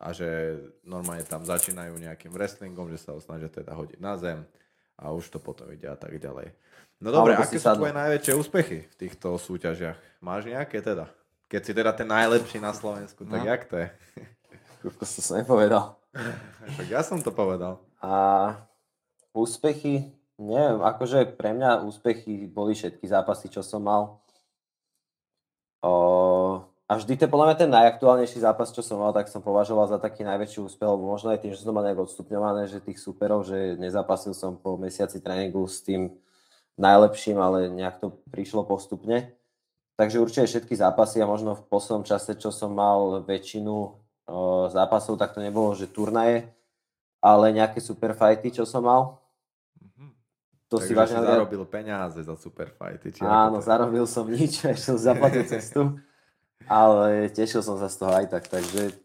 [0.02, 4.42] A že normálne tam začínajú nejakým wrestlingom, že sa ho snažia teda hodiť na zem
[4.98, 6.50] a už to potom ide a tak ďalej.
[6.98, 9.98] No dobre, aké sú tvoje najväčšie úspechy v týchto súťažiach?
[10.22, 11.10] Máš nejaké teda?
[11.46, 13.50] Keď si teda ten najlepší na Slovensku, tak no.
[13.50, 13.88] jak to je?
[14.82, 15.98] Kúko to som nepovedal.
[16.78, 17.82] tak ja som to povedal.
[18.02, 18.54] A
[19.34, 24.18] úspechy, neviem, akože pre mňa úspechy boli všetky zápasy, čo som mal.
[25.86, 29.88] O, a vždy to podľa mňa ten najaktuálnejší zápas, čo som mal, tak som považoval
[29.88, 33.48] za taký najväčší úspech, lebo možno aj tým, že som mal odstupňované, že tých superov,
[33.48, 36.12] že nezapasil som po mesiaci tréningu s tým
[36.76, 39.32] najlepším, ale nejak to prišlo postupne.
[39.96, 44.02] Takže určite všetky zápasy a možno v poslednom čase, čo som mal väčšinu
[44.74, 46.50] zápasov, tak to nebolo, že turnaje,
[47.22, 49.21] ale nejaké superfighty, čo som mal.
[50.72, 53.12] To Takže si vážne si zarobil peniaze za superfighty.
[53.12, 56.00] Či Áno, zarobil som nič, až som zaplatil cestu,
[56.64, 58.96] ale tešil som sa z toho aj tak, takže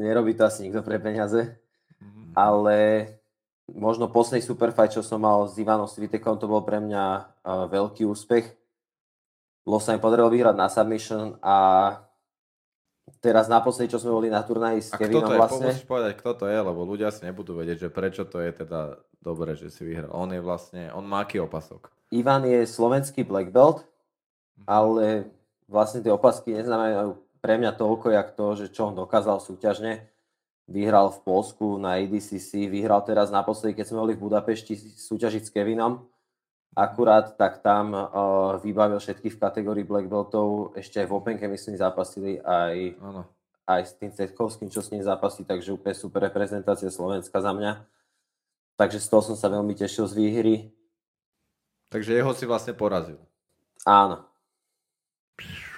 [0.00, 1.60] nerobí to asi nikto pre peniaze,
[2.00, 2.32] mm-hmm.
[2.32, 2.76] ale
[3.68, 8.08] možno posledný superfight, čo som mal s Ivanom Svitekom, to bol pre mňa uh, veľký
[8.08, 8.48] úspech.
[9.68, 11.56] Bolo sa mi podarilo vyhrať na submission a
[13.20, 15.66] teraz naposledy, čo sme boli na turnaji s a Kevinom kto to vlastne.
[15.68, 19.00] Musíš povedať, kto to je, lebo ľudia si nebudú vedieť, že prečo to je teda
[19.20, 20.12] dobre, že si vyhral.
[20.12, 21.92] On je vlastne, on má aký opasok?
[22.12, 23.84] Ivan je slovenský black belt,
[24.60, 24.64] mhm.
[24.68, 25.06] ale
[25.68, 30.08] vlastne tie opasky neznamenajú pre mňa toľko, jak to, že čo on dokázal súťažne.
[30.64, 35.52] Vyhral v Polsku na EDCC, vyhral teraz naposledy, keď sme boli v Budapešti súťažiť s
[35.52, 36.08] Kevinom
[36.74, 41.78] akurát, tak tam uh, vybavil všetky v kategórii black beltov, ešte aj v Openke myslím
[41.78, 43.22] zápasili aj, ano.
[43.64, 47.86] aj s tým Cetkovským, čo s ním zápasí, takže úplne super reprezentácia Slovenska za mňa.
[48.74, 50.54] Takže z toho som sa veľmi tešil z výhry.
[51.94, 53.22] Takže jeho si vlastne porazil.
[53.86, 54.26] Áno.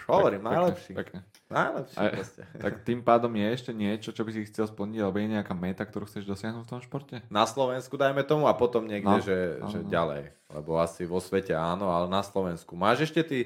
[0.09, 0.97] Hovorím, najlepší.
[0.97, 1.29] Pekne.
[1.49, 2.43] Aj- proste.
[2.59, 5.83] Tak tým pádom je ešte niečo, čo by si chcel splniť, alebo je nejaká meta,
[5.83, 7.23] ktorú chceš dosiahnuť v tom športe?
[7.29, 9.87] Na Slovensku dajme tomu a potom niekde, No, že, áno, že no.
[9.87, 10.23] ďalej.
[10.49, 12.75] Lebo asi vo svete áno, ale na Slovensku.
[12.75, 13.39] Máš ešte ty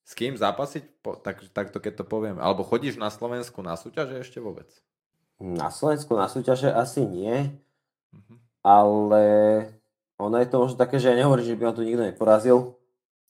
[0.00, 0.82] s kým zápasiť?
[1.00, 2.38] Po, tak, takto keď to poviem.
[2.38, 4.68] Alebo chodíš na Slovensku na súťaže ešte vôbec?
[5.36, 7.52] Na Slovensku na súťaže asi nie,
[8.10, 8.34] Mhm.
[8.62, 9.24] ale
[10.16, 12.58] ono je to možno také, že ja nehovorím, že by ma tu nikto neporazil,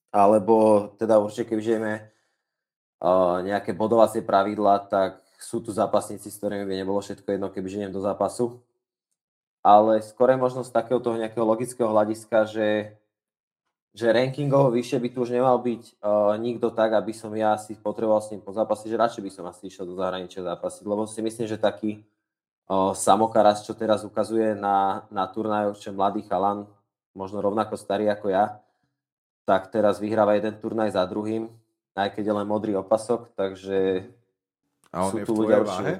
[0.08, 0.54] alebo
[0.94, 2.06] teda určite, kebyže ideme uh,
[3.44, 7.92] nejaké bodovacie pravidlá, tak sú tu zápasníci, s ktorými by nebolo všetko jedno, kebyže idem
[7.92, 8.64] do zápasu.
[9.60, 12.94] Ale skôr je možno z takého toho nejakého logického hľadiska, že,
[13.92, 17.74] že rankingovo vyššie by tu už nemal byť uh, nikto tak, aby som ja si
[17.74, 21.18] potreboval s ním pozápasiť, že radšej by som asi išiel do zahraničia zápasiť, lebo si
[21.20, 22.06] myslím, že taký
[22.70, 26.70] uh, samokaras, čo teraz ukazuje na, na turnajoch, čo mladý chalan,
[27.12, 28.62] možno rovnako starý ako ja,
[29.44, 31.50] tak teraz vyhráva jeden turnaj za druhým,
[31.96, 34.04] aj keď je len modrý opasok, takže
[34.92, 35.94] A on Sú je v tu tvojej ľudia váhe?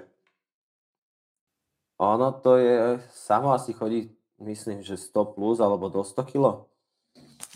[1.97, 6.68] ono to je, samo asi chodí, myslím, že 100 plus alebo do 100 kilo.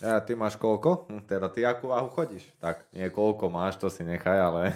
[0.01, 1.13] Ja, ty máš koľko?
[1.13, 2.49] Hm, teda ty akú váhu chodíš?
[2.57, 4.63] Tak, nie koľko máš, to si nechaj, ale...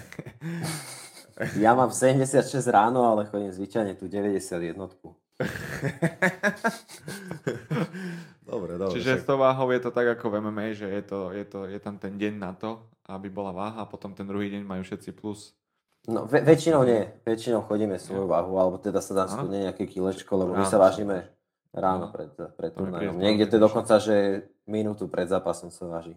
[1.59, 4.55] Ja mám 76 ráno, ale chodím zvyčajne tu 91.
[8.45, 8.93] dobre, dobre.
[8.93, 11.43] Čiže s však- tou váhou je to tak ako v MMA, že je, to, je,
[11.43, 14.61] to, je tam ten deň na to, aby bola váha a potom ten druhý deň
[14.61, 15.53] majú všetci plus.
[16.05, 17.01] No, ve- väčšinou nie.
[17.21, 19.33] Väčšinou chodíme svoju váhu, alebo teda sa tam Áno.
[19.35, 21.33] skudne nejaké kilečko, lebo my sa vážime
[21.71, 21.81] No.
[21.81, 23.17] ráno pred, pred To mi turnajom.
[23.17, 24.15] Niekde to je dokonca, že
[24.63, 26.13] minútu pred zápasom sa váži.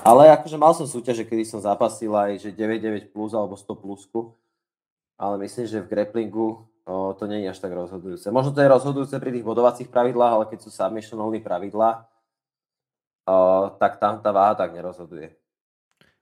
[0.00, 4.32] Ale akože mal som súťaže, kedy som zapasil aj že 99 plus alebo 100 plusku,
[5.14, 8.30] ale myslím, že v grapplingu o, to nie je až tak rozhodujúce.
[8.30, 12.06] Možno to je rozhodujúce pri tých bodovacích pravidlách, ale keď sú submission only pravidlá,
[13.26, 13.36] o,
[13.76, 15.34] tak tam tá váha tak nerozhoduje.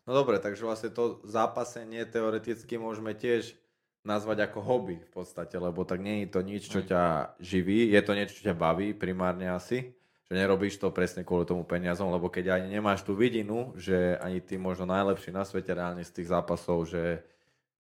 [0.05, 3.57] No dobre, takže vlastne to zápasenie teoreticky môžeme tiež
[4.05, 8.01] nazvať ako hobby v podstate, lebo tak nie je to nič, čo ťa živí, je
[8.05, 9.97] to niečo, čo ťa baví primárne asi,
[10.29, 14.45] že nerobíš to presne kvôli tomu peniazom, lebo keď ani nemáš tú vidinu, že ani
[14.45, 17.25] ty možno najlepší na svete reálne z tých zápasov, že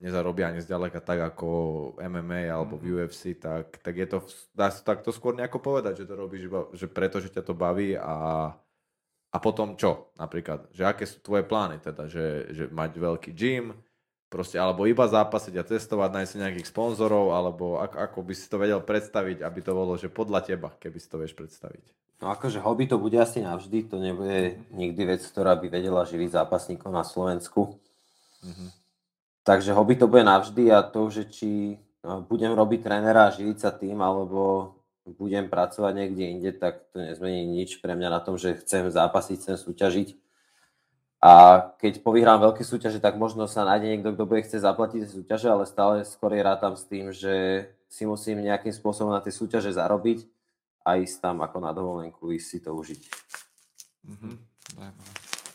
[0.04, 1.48] nezarobia ani zďaleka tak ako
[1.96, 4.18] MMA alebo v UFC, tak, tak je to,
[4.52, 7.56] dá sa takto skôr nejako povedať, že to robíš iba, že preto, že ťa to
[7.56, 8.52] baví a
[9.34, 10.70] a potom čo napríklad?
[10.70, 12.06] Že aké sú tvoje plány teda?
[12.06, 13.74] Že, že mať veľký gym,
[14.30, 18.46] proste, alebo iba zápasiť a cestovať, nájsť si nejakých sponzorov, alebo ako, ako by si
[18.46, 21.82] to vedel predstaviť, aby to bolo, že podľa teba, keby si to vieš predstaviť.
[22.22, 26.34] No akože hobby to bude asi navždy, to nebude nikdy vec, ktorá by vedela živiť
[26.34, 27.78] zápasníkov na Slovensku.
[28.42, 28.83] Mhm.
[29.44, 33.56] Takže hobby to bude navždy a to, že či no, budem robiť trénera a živiť
[33.60, 34.72] sa tým, alebo
[35.04, 39.36] budem pracovať niekde inde, tak to nezmení nič pre mňa na tom, že chcem zápasiť,
[39.36, 40.16] chcem súťažiť.
[41.20, 45.48] A keď povyhrám veľké súťaže, tak možno sa nájde niekto, kto bude chcieť zaplatiť súťaže,
[45.52, 50.24] ale stále skôr rátam s tým, že si musím nejakým spôsobom na tie súťaže zarobiť
[50.84, 53.02] a ísť tam ako na dovolenku, ísť si to užiť.
[54.08, 54.30] Mhm.
[54.72, 55.12] Zajímavé.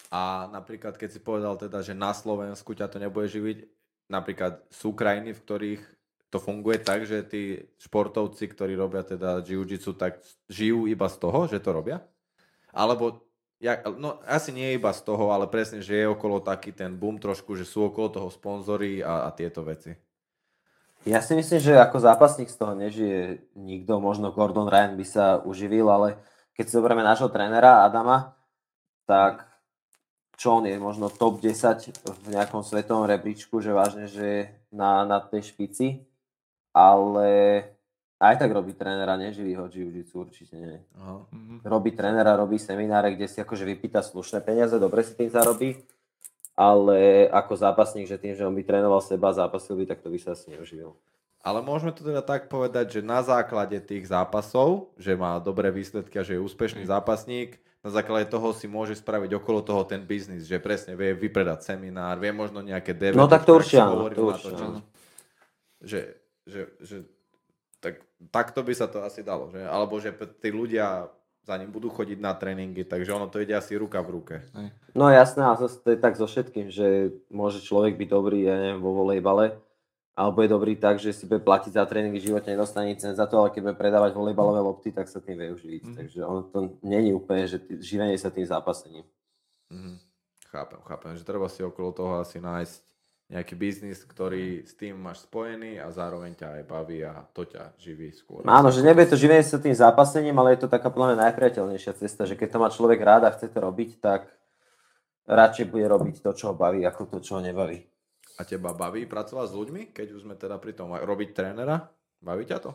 [0.10, 3.79] A napríklad, keď si povedal teda, že na Slovensku ťa to nebude živiť,
[4.10, 5.84] napríklad sú krajiny, v ktorých
[6.30, 11.50] to funguje tak, že tí športovci, ktorí robia teda jiu-jitsu, tak žijú iba z toho,
[11.50, 12.06] že to robia?
[12.70, 13.26] Alebo,
[13.58, 17.18] ja, no asi nie iba z toho, ale presne, že je okolo taký ten boom
[17.18, 19.98] trošku, že sú okolo toho sponzory a, a tieto veci.
[21.08, 25.26] Ja si myslím, že ako zápasník z toho nežije nikto, možno Gordon Ryan by sa
[25.42, 26.22] uživil, ale
[26.54, 28.38] keď si zoberieme nášho trénera Adama,
[29.10, 29.49] tak
[30.40, 35.04] čo on je, možno top 10 v nejakom svetovom rebríčku, že vážne, že je na,
[35.04, 36.08] na tej špici,
[36.72, 37.28] ale
[38.24, 40.80] aj tak robí trénera, neživí ho jiu-jitsu, určite nie.
[40.96, 41.28] Aha.
[41.68, 45.84] Robí trénera, robí semináre, kde si akože vypýta slušné peniaze, dobre si tým zarobí,
[46.56, 50.20] ale ako zápasník, že tým, že on by trénoval seba, zápasil by, tak to by
[50.24, 50.96] sa asi neuživil.
[51.44, 56.20] Ale môžeme to teda tak povedať, že na základe tých zápasov, že má dobré výsledky
[56.20, 60.44] a že je úspešný zápasník, na základe toho si môže spraviť okolo toho ten biznis,
[60.44, 63.16] že presne vie vypredať seminár, vie možno nejaké DVD.
[63.16, 64.80] No tak to určite áno, to určite áno.
[65.80, 66.02] Že,
[66.44, 66.98] že, že
[67.80, 68.04] tak,
[68.36, 69.64] takto by sa to asi dalo, že?
[69.64, 70.12] Alebo že
[70.44, 71.08] tí ľudia
[71.48, 74.36] za ním budú chodiť na tréningy, takže ono to ide asi ruka v ruke.
[74.92, 78.60] No jasné, a zase to je tak so všetkým, že môže človek byť dobrý, ja
[78.60, 79.56] neviem, vo volejbale,
[80.20, 83.24] alebo je dobrý tak, že si bude platiť za tréningy, v živote nedostane nič za
[83.24, 85.84] to, ale keď bude predávať volejbalové lopty, tak sa tým vie uživiť.
[85.88, 85.96] Mhm.
[85.96, 89.08] Takže ono to není úplne, že tý, živenie sa tým zápasením.
[89.72, 89.96] Mhm.
[90.52, 92.90] Chápem, chápem, že treba si okolo toho asi nájsť
[93.30, 97.78] nejaký biznis, ktorý s tým máš spojený a zároveň ťa aj baví a to ťa
[97.78, 98.42] živí skôr.
[98.42, 101.94] Áno, že nebude to živenie sa tým zápasením, ale je to taká podľa mňa najpriateľnejšia
[102.02, 104.26] cesta, že keď to má človek rád a chce to robiť, tak
[105.30, 107.86] radšej bude robiť to, čo ho baví, ako to, čo ho nebaví.
[108.40, 111.92] A teba baví pracovať s ľuďmi, keď už sme teda pri tom robiť trénera?
[112.24, 112.72] Baví ťa to?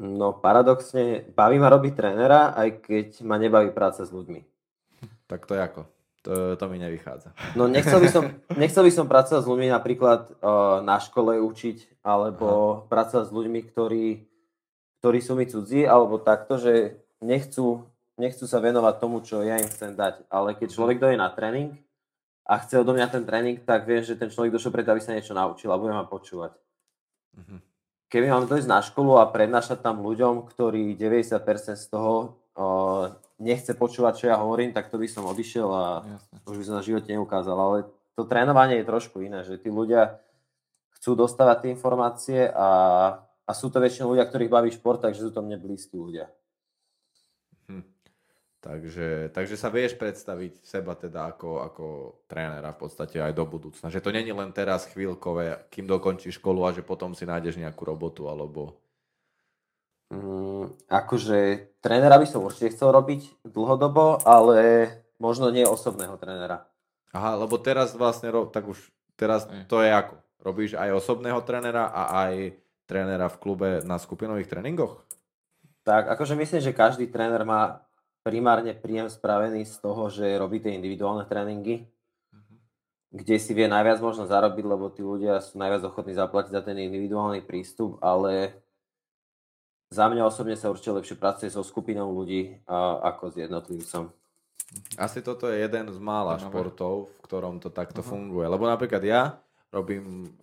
[0.00, 4.40] No paradoxne, baví ma robiť trénera, aj keď ma nebaví práca s ľuďmi.
[5.28, 5.82] Tak to je ako?
[6.24, 7.36] To, to mi nevychádza.
[7.52, 8.24] No nechcel by som,
[8.64, 12.80] nechcel by som pracovať s ľuďmi napríklad uh, na škole učiť, alebo Aha.
[12.88, 14.06] pracovať s ľuďmi, ktorí,
[15.04, 17.84] ktorí sú mi cudzí, alebo takto, že nechcú,
[18.16, 20.24] nechcú sa venovať tomu, čo ja im chcem dať.
[20.32, 21.76] Ale keď človek dojde na tréning
[22.44, 25.16] a chce odo mňa ten tréning, tak viem, že ten človek došiel preto, aby sa
[25.16, 26.52] niečo naučil a bude ma počúvať.
[27.40, 27.58] Uh-huh.
[28.12, 31.40] Keby mám dojsť na školu a prednášať tam ľuďom, ktorí 90%
[31.74, 36.36] z toho uh, nechce počúvať, čo ja hovorím, tak to by som odišiel a Jasne.
[36.44, 37.56] už by som na živote neukázal.
[37.56, 37.78] Ale
[38.12, 40.20] to trénovanie je trošku iné, že tí ľudia
[41.00, 42.68] chcú dostávať tie informácie a,
[43.24, 46.28] a sú to väčšinou ľudia, ktorých baví šport, takže sú to mne blízki ľudia.
[48.64, 51.84] Takže, takže sa vieš predstaviť seba teda ako, ako
[52.24, 53.92] trénera v podstate aj do budúcna.
[53.92, 57.84] Že to není len teraz chvíľkové, kým dokončíš školu a že potom si nájdeš nejakú
[57.84, 58.80] robotu alebo
[60.14, 61.38] Mm, akože
[61.80, 64.86] trénera by som určite chcel robiť dlhodobo, ale
[65.16, 66.68] možno nie osobného trénera.
[67.10, 68.78] Aha, lebo teraz vlastne, tak už
[69.18, 70.14] teraz to je ako?
[70.44, 72.52] Robíš aj osobného trénera a aj
[72.84, 75.00] trénera v klube na skupinových tréningoch?
[75.88, 77.80] Tak, akože myslím, že každý tréner má
[78.24, 81.84] primárne príjem spravený z toho, že robí tie individuálne tréningy,
[82.32, 82.56] mhm.
[83.12, 86.80] kde si vie najviac možno zarobiť, lebo tí ľudia sú najviac ochotní zaplatiť za ten
[86.80, 88.64] individuálny prístup, ale
[89.92, 94.10] za mňa osobne sa určite lepšie pracuje so skupinou ľudí a, ako s jednotlivcom.
[94.98, 98.10] Asi toto je jeden z mála športov, v ktorom to takto uh-huh.
[98.10, 98.46] funguje.
[98.48, 99.38] Lebo napríklad ja
[99.70, 100.34] robím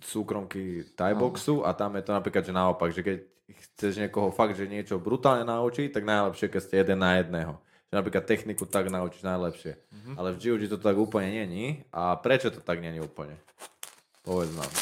[0.00, 1.68] súkromky tajboxu uh-huh.
[1.68, 3.18] a tam je to napríklad, že naopak, že keď
[3.54, 7.62] chceš niekoho fakt, že niečo brutálne naučiť, tak najlepšie, keď ste jeden na jedného.
[7.86, 9.78] Že napríklad techniku tak naučíš najlepšie.
[9.78, 10.14] Uh-huh.
[10.18, 11.86] Ale v jiu to tak úplne není.
[11.94, 13.38] A prečo to tak není úplne?
[14.26, 14.72] Povedz nám.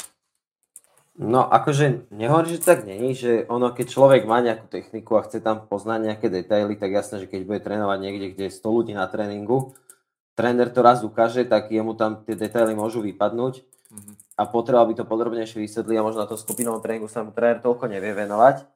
[1.14, 5.38] No akože nehovorím, že tak není, že ono keď človek má nejakú techniku a chce
[5.38, 8.92] tam poznať nejaké detaily, tak jasné, že keď bude trénovať niekde, kde je 100 ľudí
[8.98, 9.78] na tréningu,
[10.34, 14.14] tréner to raz ukáže, tak jemu tam tie detaily môžu vypadnúť mm-hmm.
[14.34, 17.62] A potreboval by to podrobnejšie vysvetliť a možno na to skupinovom tréningu sa mu tréner
[17.62, 18.66] toľko nevie venovať,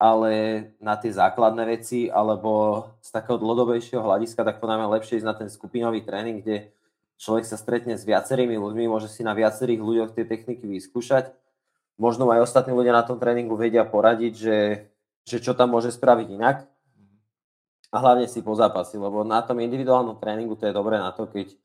[0.00, 0.32] ale
[0.80, 5.36] na tie základné veci alebo z takého dlhodobejšieho hľadiska, tak podľa mňa lepšie ísť na
[5.36, 6.72] ten skupinový tréning, kde
[7.20, 11.32] človek sa stretne s viacerými ľuďmi, môže si na viacerých ľuďoch tie techniky vyskúšať.
[11.96, 14.58] Možno aj ostatní ľudia na tom tréningu vedia poradiť, že,
[15.24, 16.68] že čo tam môže spraviť inak.
[17.88, 21.24] A hlavne si po zápasy, lebo na tom individuálnom tréningu to je dobré na to,
[21.24, 21.56] keď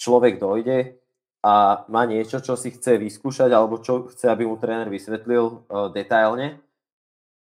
[0.00, 0.96] človek dojde
[1.40, 5.88] a má niečo, čo si chce vyskúšať alebo čo chce, aby mu tréner vysvetlil uh,
[5.88, 6.60] detailne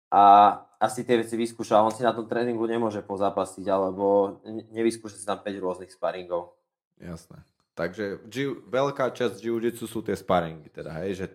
[0.09, 4.39] a asi tie veci vyskúša, on si na tom tréningu nemôže pozapasiť alebo
[4.73, 6.57] nevyskúša si tam 5 rôznych sparingov.
[7.01, 7.41] Jasné.
[7.75, 8.23] Takže
[8.71, 11.27] veľká časť jiu-jitsu sú tie sparingy, teda, hej, že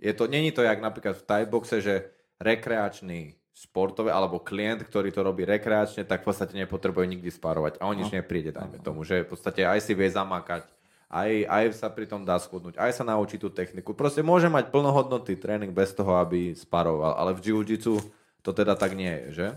[0.00, 2.08] je to, není to jak napríklad v Thaiboxe, že
[2.40, 7.86] rekreačný sportové alebo klient, ktorý to robí rekreačne, tak v podstate nepotrebuje nikdy spárovať a
[7.86, 8.18] on nič no.
[8.18, 10.66] nepríde, dajme tomu, že v podstate aj si vie zamakať,
[11.10, 13.92] aj, aj sa pri tom dá schudnúť, aj sa naučí tú techniku.
[13.92, 18.00] Proste môže mať plnohodnotný tréning bez toho, aby sparoval, ale v jiu-jitsu
[18.44, 19.48] to teda tak nie je, že?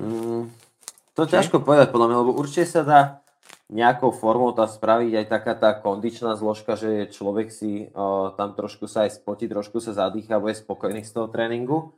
[0.00, 0.48] Mm,
[1.18, 3.00] to ťažko povedať podľa mňa, lebo určite sa dá
[3.70, 8.90] nejakou formou tá spraviť aj taká tá kondičná zložka, že človek si uh, tam trošku
[8.90, 11.94] sa aj spotí, trošku sa zadýcha, bude spokojný z toho tréningu.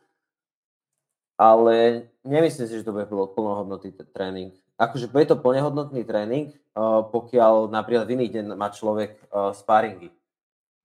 [1.41, 4.53] Ale nemyslím si, že to bude plnohodnotný tréning.
[4.83, 10.11] Akože bude to plnohodnotný tréning, uh, pokiaľ napríklad v iný deň má človek uh, sparingy.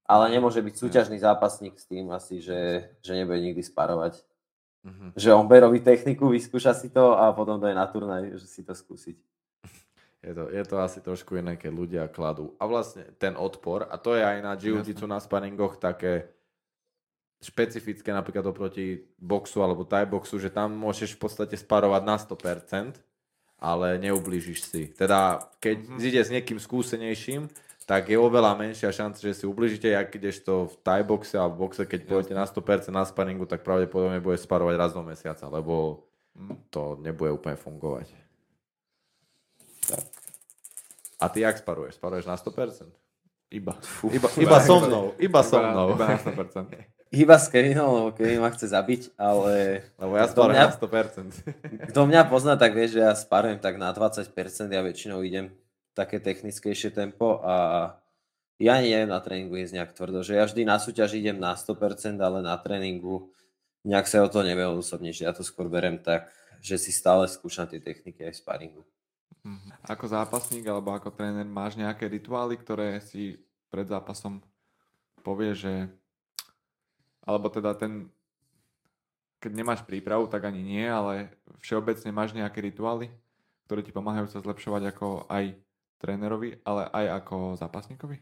[0.06, 4.22] Ale nemôže byť súťažný zápasník s tým asi, že, že nebude nikdy sparovať.
[4.86, 5.10] Mm-hmm.
[5.20, 8.62] Že on robiť techniku, vyskúša si to a potom to je na turnaj, že si
[8.62, 9.18] to skúsiť.
[10.28, 12.52] Je to, je to asi trošku iné, keď ľudia kladú.
[12.60, 16.34] A vlastne ten odpor, a to je aj na jiu-jitsu na sparingoch také
[17.38, 22.98] špecifické napríklad oproti boxu alebo thai boxu, že tam môžeš v podstate sparovať na 100%,
[23.58, 24.82] ale neublížiš si.
[24.94, 26.08] Teda keď mm-hmm.
[26.08, 27.50] ide s niekým skúsenejším,
[27.88, 31.56] tak je oveľa menšia šanca, že si ubližíte, ak ideš to v thai boxe alebo
[31.56, 35.48] v boxe, keď pôjdete na 100% na sparingu, tak pravdepodobne bude sparovať raz do mesiaca,
[35.48, 36.04] lebo
[36.36, 36.56] mhm.
[36.68, 38.12] to nebude úplne fungovať.
[39.88, 40.04] Tak.
[41.18, 41.96] A ty jak sparuješ?
[41.98, 42.92] Sparuješ na 100%?
[43.48, 43.80] Iba.
[43.80, 45.16] Fú, iba, iba so mnou.
[45.16, 45.96] Iba so mnou.
[45.96, 46.76] Iba, na 100%.
[47.08, 49.86] Iba s Kevinom, lebo Kevin ma chce zabiť, ale...
[49.96, 51.32] Lebo ja sparujem na 100%.
[51.96, 54.28] Kto mňa pozná, tak vie, že ja sparujem tak na 20%,
[54.68, 55.56] ja väčšinou idem
[55.96, 57.56] také technickejšie tempo a
[58.60, 62.18] ja neviem na tréningu ísť nejak tvrdo, že ja vždy na súťaž idem na 100%,
[62.20, 63.32] ale na tréningu
[63.88, 66.28] nejak sa o to neviem osobne, že ja to skôr berem tak,
[66.60, 68.84] že si stále skúšam tie techniky aj v sparingu.
[69.48, 69.88] Mhm.
[69.88, 73.40] Ako zápasník alebo ako tréner máš nejaké rituály, ktoré si
[73.72, 74.44] pred zápasom
[75.24, 75.88] povie, že
[77.28, 78.08] alebo teda ten
[79.38, 81.30] keď nemáš prípravu, tak ani nie, ale
[81.62, 83.14] všeobecne máš nejaké rituály,
[83.70, 85.54] ktoré ti pomáhajú sa zlepšovať ako aj
[86.02, 88.18] trénerovi, ale aj ako zápasníkovi?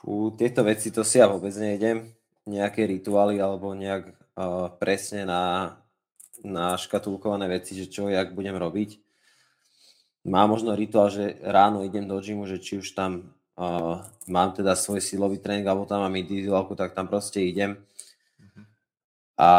[0.00, 2.08] Fú, tieto veci to si ja vôbec nejdem.
[2.46, 5.76] Nejaké rituály alebo nejak uh, presne na,
[6.40, 8.96] na škatulkované veci, že čo, jak budem robiť.
[10.24, 14.72] Má možno rituál, že ráno idem do gymu, že či už tam uh, mám teda
[14.72, 17.76] svoj silový tréning, alebo tam mám individuálku, tak tam proste idem
[19.40, 19.50] a,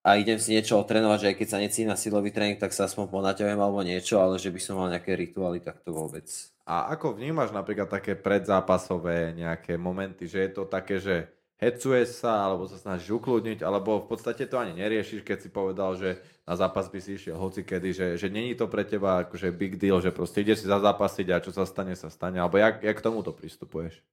[0.00, 2.88] a idem si niečo otrénovať, že aj keď sa necítim na silový tréning, tak sa
[2.88, 6.24] aspoň ponaťahujem alebo niečo, ale že by som mal nejaké rituály, tak to vôbec.
[6.64, 11.28] A ako vnímaš napríklad také predzápasové nejaké momenty, že je to také, že
[11.60, 15.92] hecuješ sa, alebo sa snažíš ukludniť, alebo v podstate to ani neriešiš, keď si povedal,
[16.00, 19.48] že na zápas by si išiel hoci kedy, že, že není to pre teba akože
[19.48, 22.84] big deal, že proste ideš si zazápasiť a čo sa stane, sa stane, alebo jak,
[22.84, 24.04] jak k tomuto pristupuješ?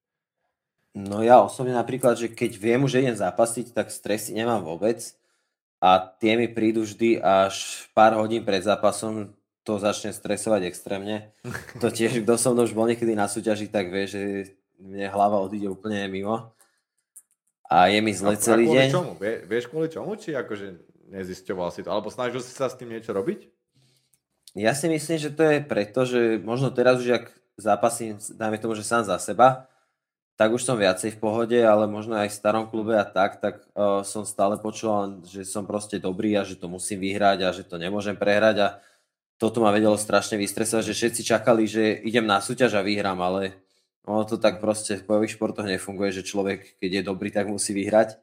[0.95, 4.99] No ja osobne napríklad, že keď viem, že idem zápasiť, tak stresy nemám vôbec
[5.83, 11.31] a tie mi prídu vždy až pár hodín pred zápasom, to začne stresovať extrémne.
[11.79, 14.21] To tiež, kto som už bol niekedy na súťaži, tak vie, že
[14.81, 16.49] mne hlava odíde úplne mimo.
[17.71, 18.87] A je mi zle celý a deň.
[18.91, 19.11] Čomu?
[19.21, 20.19] Vie, vieš kvôli čomu?
[20.19, 21.91] Či akože nezisťoval si to?
[21.91, 23.51] Alebo snažil si sa s tým niečo robiť?
[24.55, 28.75] Ja si myslím, že to je preto, že možno teraz už ak zápasím, dajme tomu,
[28.75, 29.71] že sám za seba,
[30.35, 33.61] tak už som viacej v pohode, ale možno aj v starom klube a tak, tak
[33.77, 37.61] uh, som stále počul, že som proste dobrý a že to musím vyhrať a že
[37.61, 38.67] to nemôžem prehrať a
[39.37, 43.53] toto ma vedelo strašne vystresovať, že všetci čakali, že idem na súťaž a vyhrám, ale
[44.05, 47.73] ono to tak proste v bojových športoch nefunguje, že človek, keď je dobrý, tak musí
[47.77, 48.17] vyhrať.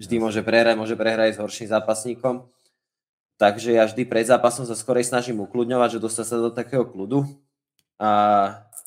[0.00, 2.48] Vždy môže prehrať, môže prehrať s horším zápasníkom.
[3.36, 7.26] Takže ja vždy pred zápasom sa skorej snažím ukludňovať, že dostať sa do takého kľudu.
[7.98, 8.10] A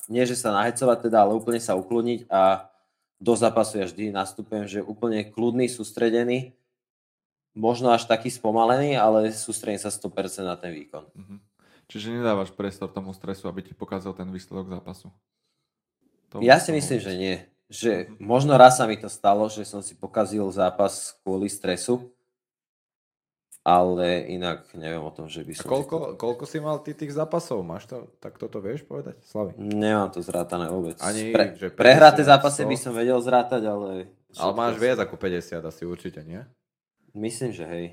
[0.06, 2.70] nie že sa nahecovať teda, ale úplne sa ukludniť a
[3.16, 6.52] do zápasu ja vždy nastupujem, že úplne kľudný, sústredený,
[7.56, 11.08] možno až taký spomalený, ale sústredím sa 100% na ten výkon.
[11.16, 11.38] Mm-hmm.
[11.88, 15.08] Čiže nedávaš priestor tomu stresu, aby ti pokazal ten výsledok zápasu?
[16.34, 17.36] To ja si myslím, že nie.
[17.66, 18.22] Že mm-hmm.
[18.22, 22.14] možno raz sa mi to stalo, že som si pokazil zápas kvôli stresu,
[23.66, 25.66] ale inak neviem o tom, že by som...
[25.66, 26.06] A koľko, to...
[26.14, 27.66] koľko si mal ty tých zápasov?
[27.66, 29.58] Máš to, tak toto vieš povedať, Slavy?
[29.58, 30.94] Nemám to zrátané vôbec.
[31.02, 32.70] Ani, Pre, že 50, prehraté zápasy 100?
[32.70, 34.14] by som vedel zrátať, ale...
[34.38, 36.46] Ale máš viac ako 50 asi určite, nie?
[37.10, 37.86] Myslím, že hej.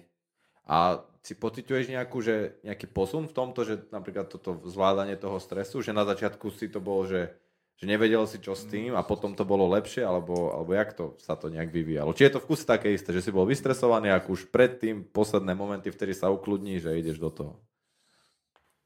[0.70, 5.82] A si pociťuješ nejakú, že, nejaký posun v tomto, že napríklad toto zvládanie toho stresu,
[5.82, 7.34] že na začiatku si to bolo, že
[7.78, 11.18] že nevedel si čo s tým a potom to bolo lepšie, alebo, alebo jak to
[11.20, 12.14] sa to nejak vyvíjalo?
[12.14, 15.58] Či je to v kuse také isté, že si bol vystresovaný, ako už predtým, posledné
[15.58, 17.54] momenty, vtedy sa ukludní, že ideš do toho?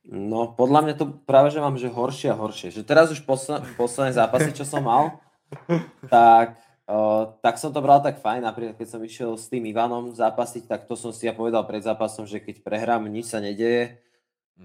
[0.07, 2.71] No, podľa mňa to práve, že mám, že horšie a horšie.
[2.71, 5.19] Že teraz už posledné, posledné zápasy, čo som mal,
[6.07, 6.55] tak,
[6.88, 8.47] uh, tak som to bral tak fajn.
[8.47, 11.83] Napríklad, keď som išiel s tým Ivanom zápasiť, tak to som si ja povedal pred
[11.83, 13.99] zápasom, že keď prehrám, nič sa nedeje.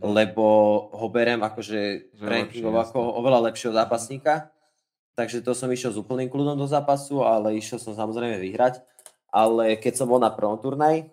[0.01, 0.47] Lebo
[0.89, 4.49] ho berem akože rankingovo ako oveľa lepšieho zápasníka.
[5.13, 8.81] Takže to som išiel s úplným kľudom do zápasu, ale išiel som samozrejme vyhrať.
[9.29, 11.13] Ale keď som bol na prvom turnaj,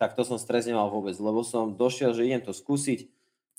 [0.00, 3.06] tak to som stres nemal vôbec, lebo som došiel, že idem to skúsiť,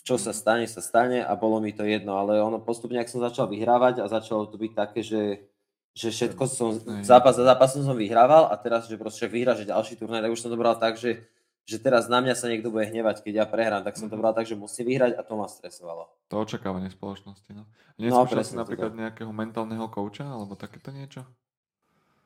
[0.04, 3.24] čo sa stane, sa stane a bolo mi to jedno, ale ono postupne, ak som
[3.24, 5.48] začal vyhrávať a začalo to byť také, že,
[5.96, 6.76] že všetko som,
[7.08, 10.42] zápas za zápasom som vyhrával a teraz, že proste vyhra, že ďalší turnaj, tak už
[10.44, 11.24] som to bral tak, že
[11.64, 14.22] že teraz na mňa sa niekto bude hnevať, keď ja prehrám, tak som to mhm.
[14.24, 16.12] bral tak, že musím vyhrať a to ma stresovalo.
[16.28, 17.64] To očakávanie spoločnosti, no.
[17.96, 19.00] Neskúšal no, si napríklad to.
[19.00, 21.24] nejakého mentálneho kouča alebo takéto niečo?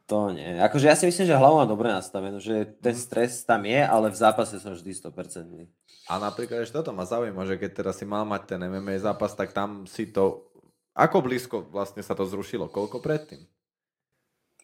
[0.08, 0.56] To nie.
[0.64, 3.04] Akože ja si myslím, že hlavu mám dobre nastavenú, že ten mhm.
[3.04, 5.68] stres tam je, ale v zápase som vždy 100%.
[6.08, 9.36] A napríklad ešte toto ma zaujíma, že keď teraz si mal mať ten MMA zápas,
[9.36, 10.48] tak tam si to...
[10.96, 12.72] Ako blízko vlastne sa to zrušilo?
[12.72, 13.44] Koľko predtým?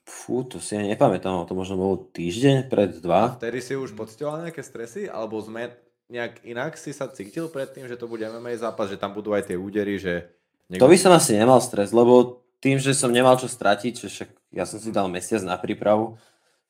[0.03, 3.39] Fú, to si ja nepamätám, to možno bolo týždeň pred dva.
[3.39, 5.07] Vtedy si už pocitoval nejaké stresy?
[5.07, 5.71] Alebo sme
[6.11, 9.31] nejak inak si sa cítil pred tým, že to bude MMA zápas, že tam budú
[9.31, 10.27] aj tie údery, že...
[10.67, 10.83] Niekto...
[10.83, 14.29] To by som asi nemal stres, lebo tým, že som nemal čo stratiť, že však
[14.55, 16.19] ja som si dal mesiac na prípravu,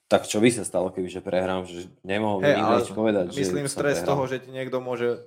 [0.10, 3.26] tak čo by sa stalo, keby že prehrám, že nemohol hey, nikto nič povedať.
[3.34, 4.10] Myslím stres prehral.
[4.14, 5.26] toho, že ti niekto môže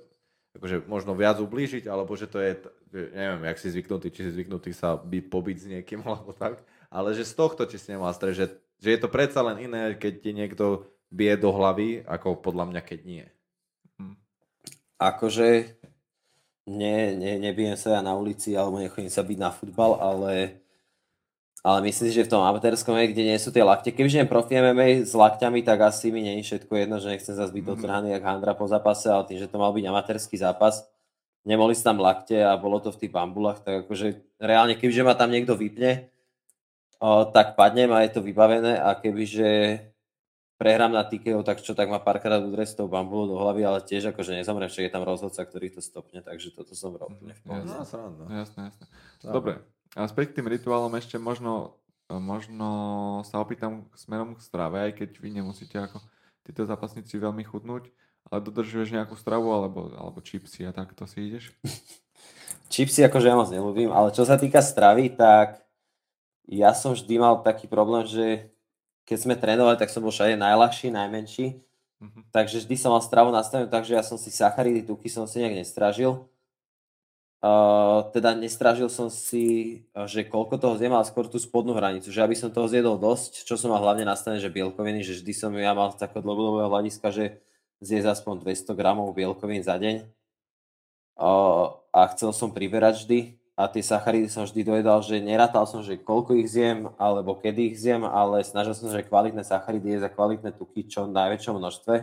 [0.57, 2.57] akože možno viac ublížiť, alebo že to je,
[2.95, 7.13] neviem, jak si zvyknutý, či si zvyknutý sa by pobiť s niekým, alebo tak ale
[7.13, 8.45] že z tohto, nemal stres, že,
[8.79, 12.81] že je to predsa len iné, keď ti niekto bije do hlavy, ako podľa mňa,
[12.83, 13.25] keď nie.
[13.99, 14.15] Hm.
[14.99, 15.77] Akože
[16.67, 20.61] ne, ne, nebijem sa ja na ulici alebo nechodím sa byť na futbal, ale
[21.67, 24.29] Ale myslím si, že v tom amatérskom MMA, kde nie sú tie lakte, kebyže jem
[24.29, 27.63] profi MMA s lakťami, tak asi mi nie je všetko jedno, že nechcem zase byť
[27.65, 27.75] Mhm.
[27.75, 28.13] mm-hmm.
[28.13, 30.87] jak Handra po zápase, ale tým, že to mal byť amatérsky zápas,
[31.43, 35.17] neboli sa tam lakte a bolo to v tých bambulách, tak akože reálne, kebyže ma
[35.17, 36.07] tam niekto vypne,
[37.31, 39.81] tak padnem a je to vybavené a kebyže
[40.57, 43.79] prehrám na TKO, tak čo, tak ma párkrát udre s tou bambulou do hlavy, ale
[43.85, 47.05] tiež akože nezomrem, však je tam rozhodca, ktorý to stopne, takže toto som v
[47.45, 47.69] pohode.
[47.69, 48.25] No, sranda.
[48.25, 48.85] Jasné, jasné.
[49.21, 49.61] Dobre,
[49.93, 51.77] a späť k tým rituálom ešte možno,
[52.09, 52.69] možno
[53.29, 56.01] sa opýtam smerom k strave, aj keď vy nemusíte ako
[56.41, 57.93] títo zápasníci veľmi chudnúť,
[58.33, 61.53] ale dodržuješ nejakú stravu alebo, alebo čipsy a takto si ideš?
[62.73, 65.66] Čipsy akože ja moc nelúbim, ale čo sa týka stravy, tak
[66.47, 68.49] ja som vždy mal taký problém, že
[69.07, 71.67] keď sme trénovali, tak som bol všade najľahší, najmenší,
[71.97, 72.29] Mhm.
[72.29, 75.65] takže vždy som mal stravu nastavenú, takže ja som si sacharidy, tuky som si nejak
[75.65, 76.29] nestražil.
[77.37, 82.25] Uh, teda nestražil som si, že koľko toho zjem, ale skôr tú spodnú hranicu, že
[82.25, 85.53] aby som toho zjedol dosť, čo som mal hlavne nastavené, že bielkoviny, že vždy som
[85.53, 87.37] ja mal z takého dlhodobého hľadiska, že
[87.77, 90.09] zjesť aspoň 200 gramov bielkovín za deň.
[91.17, 93.19] Uh, a chcel som priberať vždy
[93.57, 97.73] a tie sacharidy som vždy dojedal, že nerátal som, že koľko ich zjem alebo kedy
[97.73, 101.57] ich zjem, ale snažil som že kvalitné sacharidy je za kvalitné tuky čo v najväčšom
[101.57, 101.95] množstve.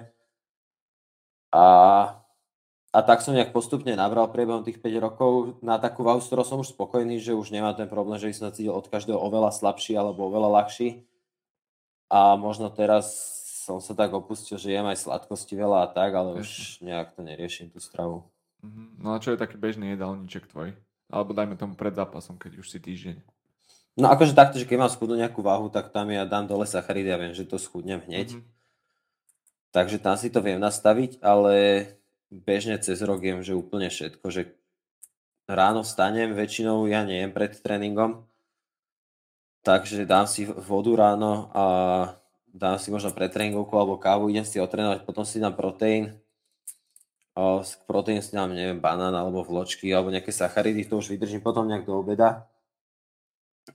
[1.54, 1.64] A,
[2.90, 5.32] a tak som nejak postupne nabral priebehom tých 5 rokov
[5.62, 8.34] na takú váhu, s ktorou som už spokojný, že už nemám ten problém, že by
[8.34, 11.06] som cítil od každého oveľa slabší alebo oveľa ľahší.
[12.10, 13.14] A možno teraz
[13.62, 17.22] som sa tak opustil, že jem aj sladkosti veľa a tak, ale už nejak to
[17.22, 18.26] neriešim tú stravu.
[18.66, 18.98] Mhm.
[18.98, 20.74] No a čo je taký bežný jedálniček tvoj?
[21.12, 23.16] Alebo dajme tomu pred zápasom, keď už si týždeň.
[23.94, 27.14] No akože takto, že keď mám schudnúť nejakú váhu, tak tam ja dám dole sacharidy
[27.14, 28.38] a viem, že to schudnem hneď.
[28.38, 28.42] Mhm.
[29.74, 31.86] Takže tam si to viem nastaviť, ale
[32.30, 34.54] bežne cez rok jem, že úplne všetko, že
[35.50, 38.22] ráno vstanem, väčšinou ja nejem pred tréningom,
[39.66, 41.64] takže dám si vodu ráno a
[42.54, 46.14] dám si možno pretréningovku alebo kávu, idem si otrénovať, potom si dám proteín,
[47.36, 51.66] z proteín si dám, neviem, banán alebo vločky alebo nejaké sacharidy, to už vydržím potom
[51.66, 52.46] nejak do obeda.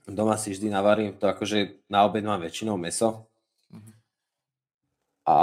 [0.08, 3.30] Doma si vždy navarím to, akože na obed mám väčšinou meso,
[5.30, 5.36] a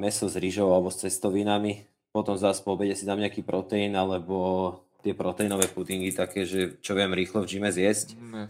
[0.00, 1.84] meso s rýžou alebo s cestovinami.
[2.14, 6.96] Potom zase po obede si dám nejaký proteín alebo tie proteínové pudingy také, že čo
[6.96, 8.16] viem rýchlo v gyme zjesť.
[8.16, 8.42] Mhm.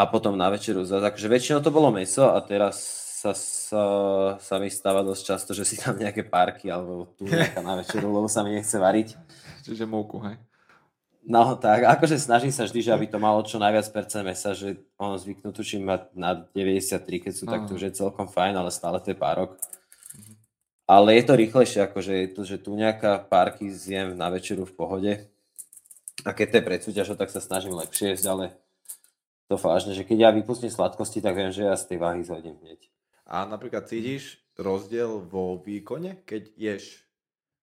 [0.00, 2.80] A potom na večeru zase, akože väčšinou to bolo meso a teraz
[3.20, 3.84] sa, sa,
[4.40, 7.28] sa mi stáva dosť často, že si dám nejaké párky alebo tu
[7.60, 9.20] na večeru, lebo sa mi nechce variť.
[9.60, 10.40] Čiže múku, hej?
[11.20, 14.80] No tak, akože snažím sa vždy, že aby to malo čo najviac percent mesa, že
[14.96, 16.96] ono zvyknú tuším mať na 93,
[17.28, 19.60] keď sú, tak to už je celkom fajn, ale stále to je párok.
[20.88, 24.74] Ale je to rýchlejšie, akože je to, že tu nejaká párky zjem na večeru v
[24.74, 25.12] pohode.
[26.24, 28.44] A keď to je pred súťažou, tak sa snažím lepšie jesť, ale
[29.52, 32.56] to vážne, že keď ja vypustím sladkosti, tak viem, že ja z tej váhy zhodím
[32.64, 32.80] hneď.
[33.30, 37.06] A napríklad cítiš rozdiel vo výkone, keď ješ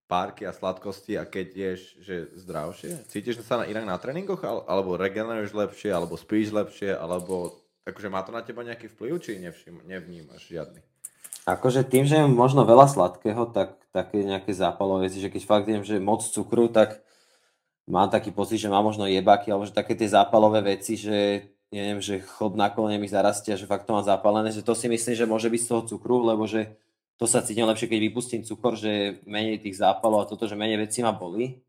[0.07, 3.03] párky a sladkosti a keď ješ že zdravšie?
[3.11, 4.39] Cítiš sa na, inak na tréningoch?
[4.47, 9.19] Al- Alebo regeneruješ lepšie, alebo spíš lepšie, alebo akože má to na teba nejaký vplyv,
[9.19, 10.79] či nevšim, nevnímaš žiadny?
[11.43, 15.83] Akože tým, že možno veľa sladkého, tak také nejaké zápalové veci, že keď fakt jem,
[15.83, 17.03] že moc cukru, tak
[17.87, 21.99] mám taký pocit, že mám možno jebaky, alebo že také tie zápalové veci, že neviem,
[21.99, 25.15] že chod na kolene mi zarastia, že fakt to mám zapálené, že to si myslím,
[25.15, 26.75] že môže byť z toho cukru, lebo že
[27.17, 30.85] to sa cítim lepšie, keď vypustím cukor, že menej tých zápalov a toto, že menej
[30.85, 31.59] vecí ma bolí.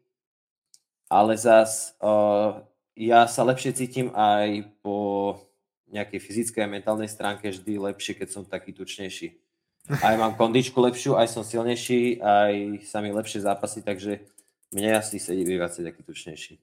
[1.09, 2.61] Ale zas uh,
[2.93, 5.41] ja sa lepšie cítim aj po
[5.89, 9.41] nejakej fyzickej a mentálnej stránke vždy lepšie, keď som taký tučnejší
[9.89, 14.21] aj mám kondičku lepšiu, aj som silnejší, aj sa mi lepšie zápasy, takže
[14.69, 16.61] mne asi sedí viacej taký tučnejší.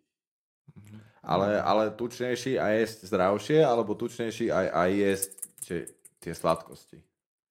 [1.25, 5.29] Ale, ale tučnejší a jesť zdravšie, alebo tučnejší aj, aj jesť
[5.65, 5.77] že,
[6.21, 6.97] tie sladkosti?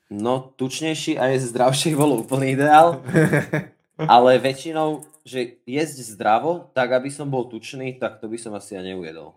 [0.08, 3.02] No, tučnejší a jesť zdravšie bol úplný ideál,
[3.98, 8.78] ale väčšinou, že jesť zdravo, tak aby som bol tučný, tak to by som asi
[8.78, 9.34] ja neujedol.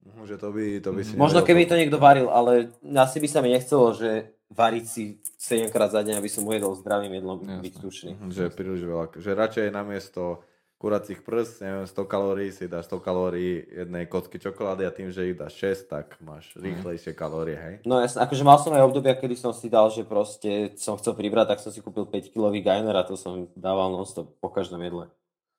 [0.00, 3.20] Mhm, Že to by, to by si Možno keby to- to niekto varil, ale asi
[3.20, 5.02] by sa mi nechcelo, že variť si
[5.36, 7.60] 7 krát za deň, aby som ujedol zdravým jedlom, Jasné.
[7.60, 8.10] byť tučný.
[8.16, 9.04] Mhm, Že je príliš veľa.
[9.20, 10.40] Že radšej namiesto
[10.80, 15.28] kuracích prs, neviem, 100 kalórií si dáš 100 kalórií jednej kocky čokolády a tým, že
[15.28, 17.74] ich dáš 6, tak máš rýchlejšie kalórie, hej?
[17.84, 21.12] No jasne, akože mal som aj obdobia, kedy som si dal, že proste som chcel
[21.12, 24.80] pribrať, tak som si kúpil 5 kilový gainer a to som dával non-stop po každom
[24.80, 25.12] jedle.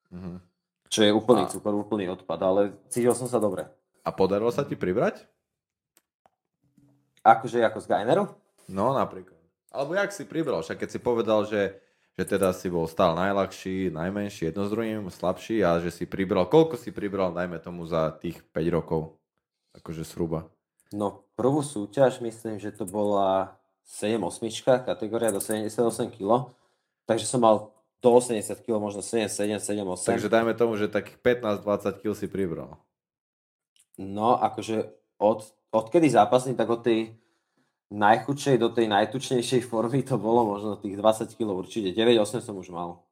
[0.09, 0.41] Mhm.
[0.89, 3.69] Čo je úplný A- cukor, úplný odpad, ale cítil som sa dobre.
[4.01, 5.21] A podarilo sa ti pribrať?
[7.21, 8.25] Akože ako z gaineru?
[8.65, 9.37] No, napríklad.
[9.69, 10.65] Alebo jak si pribral?
[10.65, 11.77] Však keď si povedal, že,
[12.19, 16.47] že teda si bol stále najľahší, najmenší, jedno s druhým, slabší a že si pribral,
[16.47, 19.15] koľko si pribral, dajme tomu, za tých 5 rokov?
[19.71, 20.51] Akože zhruba.
[20.91, 23.55] No, prvú súťaž, myslím, že to bola
[23.87, 26.51] 7-8 kategória do 78 kg.
[27.07, 27.71] Takže som mal
[28.03, 30.11] do 80 kg, možno 7, 7, 7, 8.
[30.11, 32.75] Takže dajme tomu, že takých 15-20 kg si pribral.
[33.95, 34.89] No, akože
[35.21, 37.13] od, odkedy zápasím, tak od tej
[37.91, 41.91] najchudšej do tej najtučnejšej formy to bolo možno tých 20 kg určite.
[41.91, 43.03] 9-8 som už mal.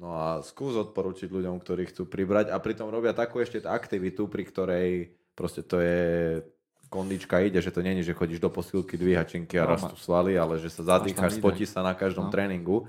[0.00, 4.48] No a skús odporučiť ľuďom, ktorí chcú pribrať a pritom robia takú ešte aktivitu, pri
[4.48, 4.88] ktorej
[5.36, 6.40] proste to je
[6.88, 10.58] kondička ide, že to není, že chodíš do posilky, dvíhačinky a No, rastú svaly, ale
[10.58, 12.32] že sa zadýcháš, spotí sa na každom No.
[12.32, 12.88] tréningu,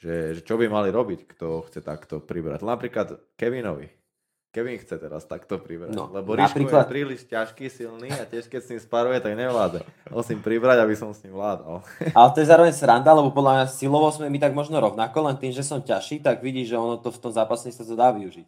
[0.00, 2.62] že, že čo by mali robiť, kto chce takto pribrať.
[2.64, 3.90] Napríklad Kevinovi.
[4.52, 8.46] Kevin chce teraz takto pribrať, No, lebo Ríško napríklad- je príliš ťažký, silný a tiež
[8.46, 9.80] keď s ním sparuje, tak nevláda.
[10.06, 11.80] Musím pribrať, aby som s ním vládal.
[12.12, 15.36] Ale to je zároveň sranda, lebo podľa mňa silovo sme my tak možno rovnako, len
[15.36, 18.12] tým, že som ťažší, tak vidíš, že ono to v tom zápasení sa to dá
[18.12, 18.44] využiť.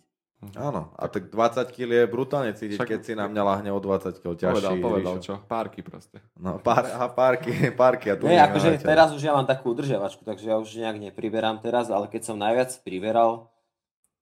[0.55, 3.81] Áno, a tak 20 kg je brutálne cítiť, Však- keď si na mňa lahne o
[3.81, 4.61] 20 kg ťažší.
[4.61, 5.25] Povedal, povedal, Ríšo.
[5.25, 5.35] čo?
[5.41, 6.21] Párky proste.
[6.37, 8.13] No, pár, aha, párky, párky.
[8.13, 11.65] A tu Nie, akože teraz už ja mám takú udržiavačku, takže ja už nejak nepriberám
[11.65, 13.49] teraz, ale keď som najviac priberal,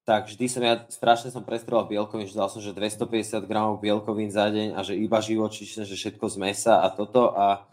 [0.03, 4.35] tak vždy som ja strašne som prestrelal bielkovín, že dal som, že 250 gramov bielkovín
[4.35, 7.71] za deň a že iba živočíšne, že všetko z mesa a toto a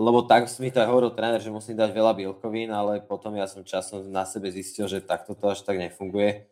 [0.00, 3.44] lebo tak mi to aj hovoril tréner, že musím dať veľa bielkovín, ale potom ja
[3.44, 6.48] som časom na sebe zistil, že takto to až tak nefunguje.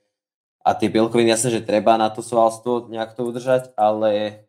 [0.61, 4.45] A tie bielkoviny, jasne, že treba na to svalstvo nejak to udržať, ale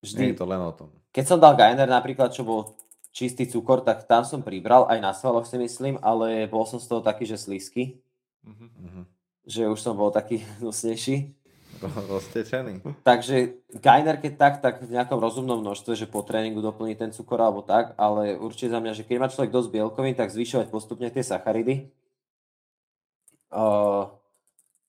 [0.00, 0.88] vždy, je to len o tom.
[1.12, 2.72] keď som dal Gainer napríklad, čo bol
[3.12, 6.88] čistý cukor, tak tam som pribral, aj na svaloch si myslím, ale bol som z
[6.88, 8.00] toho taký, že slízky,
[8.44, 8.68] Mhm.
[8.78, 9.02] Mhm.
[9.48, 11.34] že už som bol taký hnusnejší.
[11.78, 12.82] Ro- Roztečený.
[13.06, 17.38] Takže Gainer keď tak, tak v nejakom rozumnom množstve, že po tréningu doplní ten cukor
[17.38, 21.06] alebo tak, ale určite za mňa, že keď má človek dosť bielkovín, tak zvyšovať postupne
[21.12, 21.92] tie sacharidy.
[23.48, 24.10] Uh,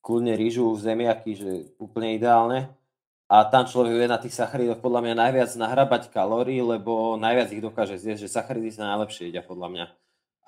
[0.01, 2.73] kľudne rýžu, zemiaky, že úplne ideálne.
[3.29, 7.61] A tam človek vie na tých sacharidoch podľa mňa najviac nahrabať kalórií, lebo najviac ich
[7.61, 9.85] dokáže zjesť, že sacharidy sa najlepšie jedia podľa mňa.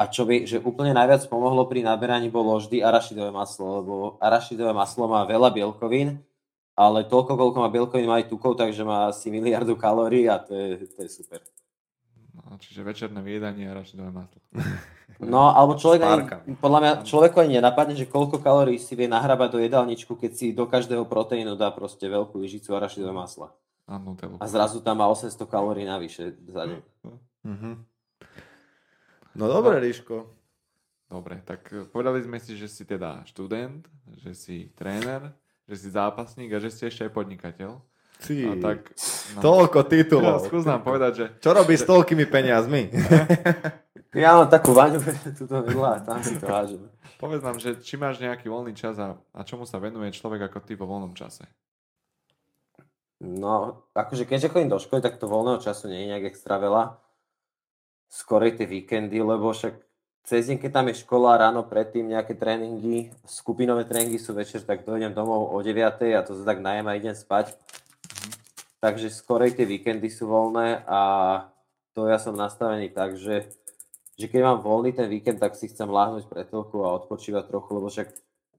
[0.01, 4.73] A čo by, že úplne najviac pomohlo pri naberaní bolo vždy arašidové maslo, lebo arašidové
[4.73, 6.17] maslo má veľa bielkovín,
[6.73, 10.57] ale toľko, koľko má bielkovín, má aj tukov, takže má asi miliardu kalórií a to
[10.57, 11.45] je, to je super.
[12.33, 14.41] No, čiže večerné vyjedanie a rašidové maslo.
[15.21, 19.53] No, alebo človek ani, podľa mňa človeku ani nenapadne, že koľko kalórií si vie nahrabať
[19.53, 23.53] do jedálničku, keď si do každého proteínu dá proste veľkú lyžicu arašidové masla.
[23.85, 24.41] A Nutellu.
[24.41, 26.81] A zrazu tam má 800 kalórií navyše za deň.
[27.45, 27.71] Mhm.
[29.35, 30.27] No dobre, Ríško.
[31.11, 33.83] Dobre, tak eh, povedali sme si, že si teda študent,
[34.19, 35.35] že si tréner,
[35.67, 37.71] že si zápasník a že si ešte aj podnikateľ.
[38.21, 38.37] Ty.
[38.47, 38.93] A tak...
[39.41, 40.45] Toľko titulov.
[40.45, 42.93] Skús nám povedať, že Čo robíš s toľkými peniazmi?
[44.11, 44.99] Ja mám takú vaňu,
[45.39, 46.83] tuto vedľa a tam si to hážem.
[47.15, 50.59] povedz nám, že či máš nejaký voľný čas a, a čomu sa venuje človek ako
[50.67, 51.47] ty vo voľnom čase.
[53.23, 56.99] No, akože keďže chodím do školy, tak to voľného času nie je nejak extra veľa.
[58.11, 59.79] Skorej tie víkendy, lebo však
[60.27, 64.83] cez deň, keď tam je škola, ráno predtým nejaké tréningy, skupinové tréningy sú večer, tak
[64.83, 65.79] dojdem domov o 9
[66.11, 67.55] a to sa tak najem a idem spať.
[68.83, 71.01] Takže skorej tie víkendy sú voľné a
[71.95, 73.47] to ja som nastavený tak, že,
[74.19, 77.87] že keď mám voľný ten víkend, tak si chcem láhnuť telku a odpočívať trochu, lebo
[77.87, 78.11] však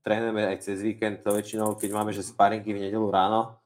[0.02, 3.56] trénujeme aj cez víkend, to väčšinou, keď máme, že sparingy v nedelu ráno,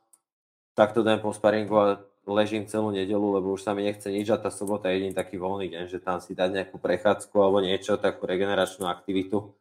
[0.76, 1.86] tak to dajem po sparingu a
[2.26, 5.38] ležím celú nedelu, lebo už sa mi nechce nič a tá sobota je jediný taký
[5.38, 9.54] voľný deň, že tam si dať nejakú prechádzku alebo niečo, takú regeneračnú aktivitu.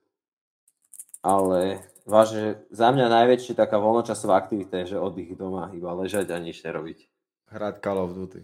[1.21, 6.41] Ale vážne, za mňa najväčšia taká voľnočasová aktivita je, že oddych doma, iba ležať a
[6.41, 7.05] nič nerobiť.
[7.53, 8.41] Hrať Call of Duty.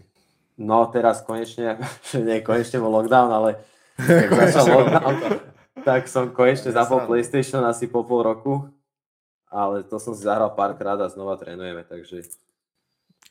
[0.62, 1.82] No teraz konečne,
[2.14, 3.50] nie konečne bol lockdown, ale
[3.98, 5.14] keď začal lockdown,
[5.82, 7.02] tak som konečne zapol.
[7.10, 8.70] PlayStation asi po pol roku,
[9.50, 12.22] ale to som si zahral párkrát a znova trénujeme, takže...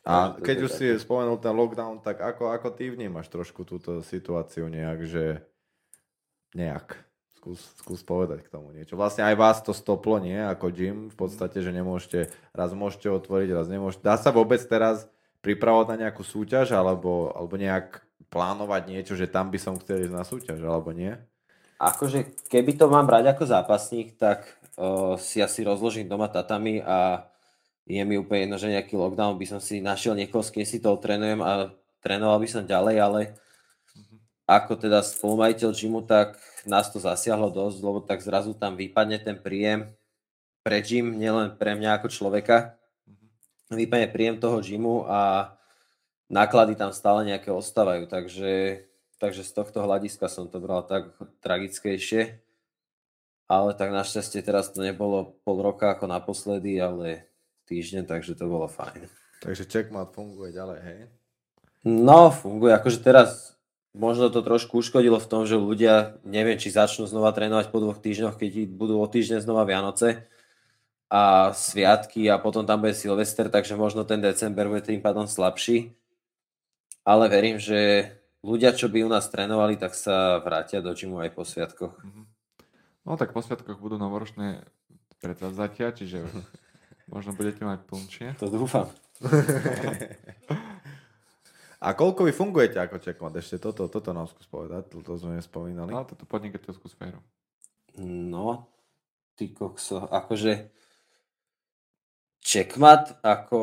[0.02, 4.66] A keď už si spomenul ten lockdown, tak ako, ako ty vnímaš trošku túto situáciu
[4.66, 5.46] nejak, že
[6.58, 6.98] nejak?
[7.38, 8.94] Skús, skús povedať k tomu niečo.
[8.94, 10.38] Vlastne aj vás to stoplo, nie?
[10.38, 14.06] Ako gym, v podstate, že nemôžete, raz môžete otvoriť, raz nemôžete.
[14.06, 15.10] Dá sa vôbec teraz
[15.42, 20.14] pripravovať na nejakú súťaž, alebo, alebo nejak plánovať niečo, že tam by som chcel ísť
[20.14, 21.18] na súťaž, alebo nie?
[21.82, 24.46] Akože keby to mám brať ako zápasník, tak
[24.78, 27.26] uh, si asi rozložím doma tatami a
[27.86, 30.78] je mi úplne jedno, že nejaký lockdown by som si našiel niekoho, s kým si
[30.78, 33.20] to trénujem a trénoval by som ďalej, ale
[34.46, 39.38] ako teda spolumajiteľ gymu, tak nás to zasiahlo dosť, lebo tak zrazu tam vypadne ten
[39.38, 39.90] príjem
[40.62, 42.78] pre gym, nielen pre mňa ako človeka,
[43.70, 45.52] vypadne príjem toho gymu a
[46.30, 48.84] náklady tam stále nejaké ostávajú, takže
[49.22, 51.14] takže z tohto hľadiska som to bral tak
[51.46, 52.42] tragickejšie.
[53.46, 57.30] Ale tak našťastie teraz to nebolo pol roka ako naposledy, ale
[57.72, 59.08] týždeň, takže to bolo fajn.
[59.40, 61.00] Takže checkmat funguje ďalej, hej?
[61.88, 62.76] No, funguje.
[62.76, 63.56] Akože teraz
[63.96, 67.98] možno to trošku uškodilo v tom, že ľudia, neviem, či začnú znova trénovať po dvoch
[67.98, 70.28] týždňoch, keď budú o týždeň znova Vianoce
[71.12, 75.92] a sviatky a potom tam bude Silvester, takže možno ten december bude tým pádom slabší.
[77.02, 78.12] Ale verím, že
[78.46, 81.98] ľudia, čo by u nás trénovali, tak sa vrátia do gymu aj po sviatkoch.
[81.98, 82.22] Mhm.
[83.02, 84.62] No tak po sviatkoch budú novoročné
[85.18, 86.22] predsavzatia, čiže
[87.12, 88.26] možno budete mať plnšie.
[88.40, 88.88] To dúfam.
[91.82, 93.34] A koľko vy fungujete ako checkmat?
[93.36, 95.90] Ešte toto, toto nám skús povedať, to sme nespomínali.
[95.90, 97.18] No, toto podnikateľskú sféru.
[97.98, 98.70] No,
[99.34, 100.70] ty kokso, akože
[102.38, 103.60] checkmat ako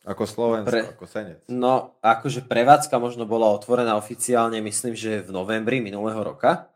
[0.00, 1.44] Ako Slovensko, Pre- ako Senec.
[1.46, 6.72] No, akože prevádzka možno bola otvorená oficiálne, myslím, že v novembri minulého roka,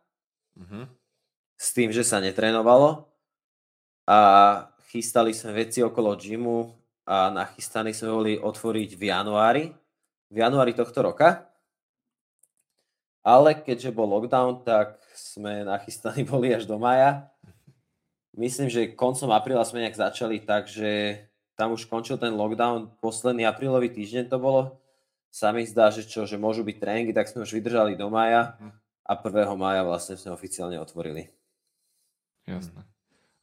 [0.61, 0.85] Mhm.
[1.57, 3.09] s tým, že sa netrénovalo
[4.05, 4.19] a
[4.95, 6.71] chystali sme veci okolo gymu
[7.11, 9.65] a nachystaní sme boli otvoriť v januári,
[10.31, 11.51] v januári tohto roka.
[13.27, 17.27] Ale keďže bol lockdown, tak sme nachystaní boli až do maja.
[18.39, 21.23] Myslím, že koncom apríla sme nejak začali, takže
[21.59, 24.79] tam už končil ten lockdown, posledný aprílový týždeň to bolo.
[25.35, 28.55] Sa mi zdá, že čo, že môžu byť tréningy, tak sme už vydržali do maja
[29.03, 29.51] a 1.
[29.59, 31.31] maja vlastne sme oficiálne otvorili.
[32.47, 32.94] Jasné.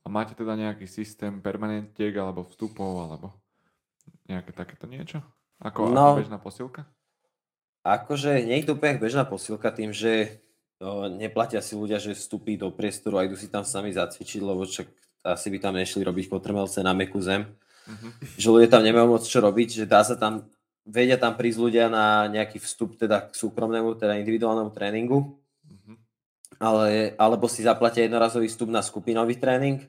[0.02, 3.28] A máte teda nejaký systém permanentiek alebo vstupov alebo
[4.26, 5.22] nejaké takéto niečo?
[5.62, 6.18] Ako, No.
[6.18, 6.82] ako bežná posilka?
[7.82, 10.42] Akože nie je to úplne bežná posilka tým, že
[10.78, 14.66] o, neplatia si ľudia, že vstúpi do priestoru a idú si tam sami zacvičiť, lebo
[14.66, 14.88] však
[15.26, 17.46] asi by tam nešli robiť potrmelce na mekú zem.
[17.90, 18.38] Mhm.
[18.38, 20.46] Že ľudia tam nemajú moc čo robiť, že dá sa tam,
[20.86, 25.41] vedia tam prísť ľudia na nejaký vstup teda k súkromnému, teda individuálnemu tréningu.
[26.62, 29.82] Ale, alebo si zaplatia jednorazový vstup na skupinový tréning.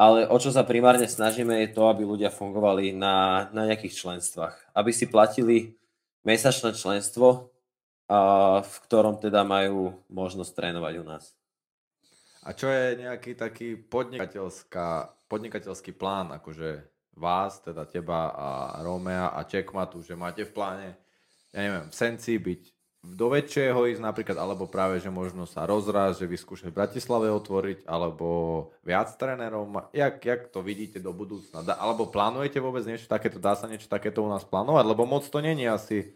[0.00, 4.72] Ale o čo sa primárne snažíme je to, aby ľudia fungovali na, na nejakých členstvách.
[4.72, 5.76] Aby si platili
[6.24, 7.52] mesačné členstvo,
[8.12, 8.18] a
[8.60, 11.32] v ktorom teda majú možnosť trénovať u nás.
[12.42, 16.82] A čo je nejaký taký podnikateľská, podnikateľský plán, akože
[17.14, 18.48] vás, teda teba a
[18.82, 20.88] Romea a Checkmatu, že máte v pláne,
[21.54, 22.62] ja neviem, v Senci byť
[23.02, 27.82] do väčšieho ísť napríklad, alebo práve, že možno sa rozrásť, že vyskúšať v Bratislave otvoriť,
[27.82, 31.66] alebo viac trénerov, jak, jak to vidíte do budúcna?
[31.66, 34.86] Da, alebo plánujete vôbec niečo takéto, dá sa niečo takéto u nás plánovať?
[34.86, 36.14] Lebo moc to není asi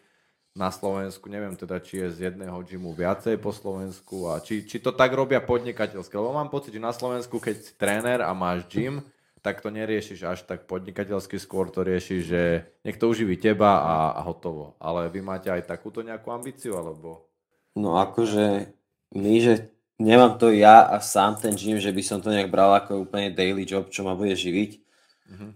[0.57, 4.81] na Slovensku, neviem teda, či je z jedného gymu viacej po Slovensku a či, či
[4.81, 8.65] to tak robia podnikateľské, lebo mám pocit, že na Slovensku, keď si tréner a máš
[8.73, 9.05] gym,
[9.47, 12.43] tak to neriešiš až tak podnikateľsky, skôr to riešiš, že
[12.83, 14.75] niekto uživí teba a, a hotovo.
[14.83, 17.31] Ale vy máte aj takúto nejakú ambíciu, alebo...
[17.79, 18.75] No akože
[19.15, 19.71] my, že
[20.03, 23.31] nemám to ja a sám ten gym, že by som to nejak bral ako úplne
[23.31, 24.83] daily job, čo ma bude živiť.
[25.31, 25.49] Mhm.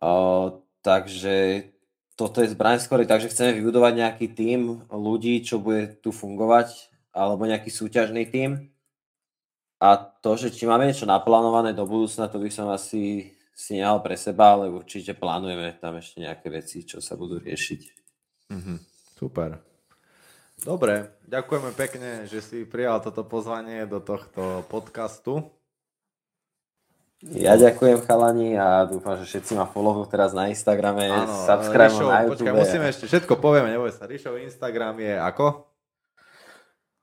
[0.00, 0.12] O,
[0.80, 1.68] takže
[2.16, 7.44] toto je zbraň skôr, takže chceme vybudovať nejaký tím ľudí, čo bude tu fungovať, alebo
[7.44, 8.72] nejaký súťažný tím.
[9.84, 14.02] A to, že či máme niečo naplánované do budúcna, to by som asi si nehal
[14.02, 17.82] pre seba, ale určite plánujeme tam ešte nejaké veci, čo sa budú riešiť.
[18.50, 18.74] Mhm.
[19.14, 19.62] Super.
[20.58, 25.50] Dobre, ďakujeme pekne, že si prijal toto pozvanie do tohto podcastu.
[27.24, 31.08] Ja ďakujem chalani a dúfam, že všetci ma followujú teraz na Instagrame,
[31.48, 32.30] subscribe Rišov, na YouTube.
[32.36, 34.04] počkaj, musíme ešte všetko povieme, neboj sa.
[34.04, 35.46] Rišov Instagram je ako?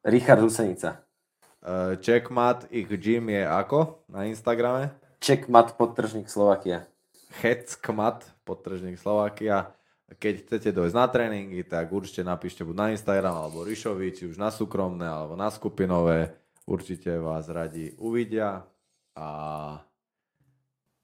[0.05, 1.01] Richard Husenica.
[1.61, 4.93] Uh, Checkmat, ich gym je ako na Instagrame?
[5.21, 6.89] Checkmat podtržník Slovakia.
[7.45, 9.69] Heckmat, podtržník Slovakia.
[10.11, 14.35] Keď chcete dojsť na tréningy, tak určite napíšte buď na Instagram alebo Rišovi, či už
[14.35, 16.35] na súkromné alebo na skupinové.
[16.65, 18.65] Určite vás radi uvidia
[19.15, 19.27] a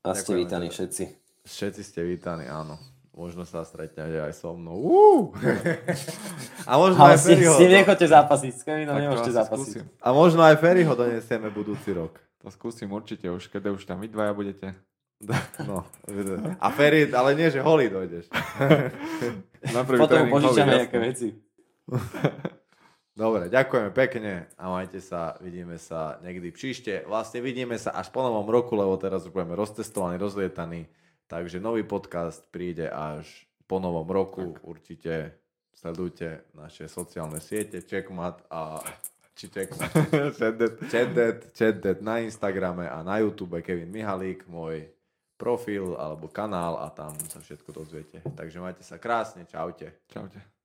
[0.03, 1.03] A ste vítaní všetci.
[1.45, 2.76] všetci ste vítaní, áno.
[3.18, 4.77] Možno sa stretnete aj so mnou.
[4.77, 5.14] Uú!
[6.69, 7.53] a možno Ale aj s tým, Ferryho.
[7.53, 9.73] s tým nechoďte zápasiť, s Kevinom nemôžete asi zápasiť.
[9.81, 9.85] skúsim.
[9.98, 12.14] A možno aj Ferryho donesieme budúci rok.
[12.48, 14.72] To skúsim určite už, keď už tam vy dvaja budete.
[15.68, 15.84] No,
[16.64, 18.32] a Ferry, ale nie, že holý dojdeš.
[19.76, 21.36] Na prvý Potom požičame nejaké veci.
[23.19, 27.03] Dobre, ďakujeme pekne a majte sa, vidíme sa niekdy príšte.
[27.03, 30.88] Vlastne vidíme sa až po novom roku, lebo teraz už budeme roztestovaní, rozlietaní.
[31.28, 33.28] Takže nový podcast príde až
[33.68, 34.56] po novom roku.
[34.64, 35.36] Určite
[35.76, 38.80] sledujte naše sociálne siete, Checkmat a
[39.38, 39.93] či Checkmat,
[40.89, 44.89] Chatdet, Chatdet na Instagrame a na YouTube Kevin Mihalík, môj
[45.38, 48.26] profil alebo kanál a tam sa všetko dozviete.
[48.34, 49.93] Takže majte sa krásne, čaute.
[50.09, 50.56] Čaute.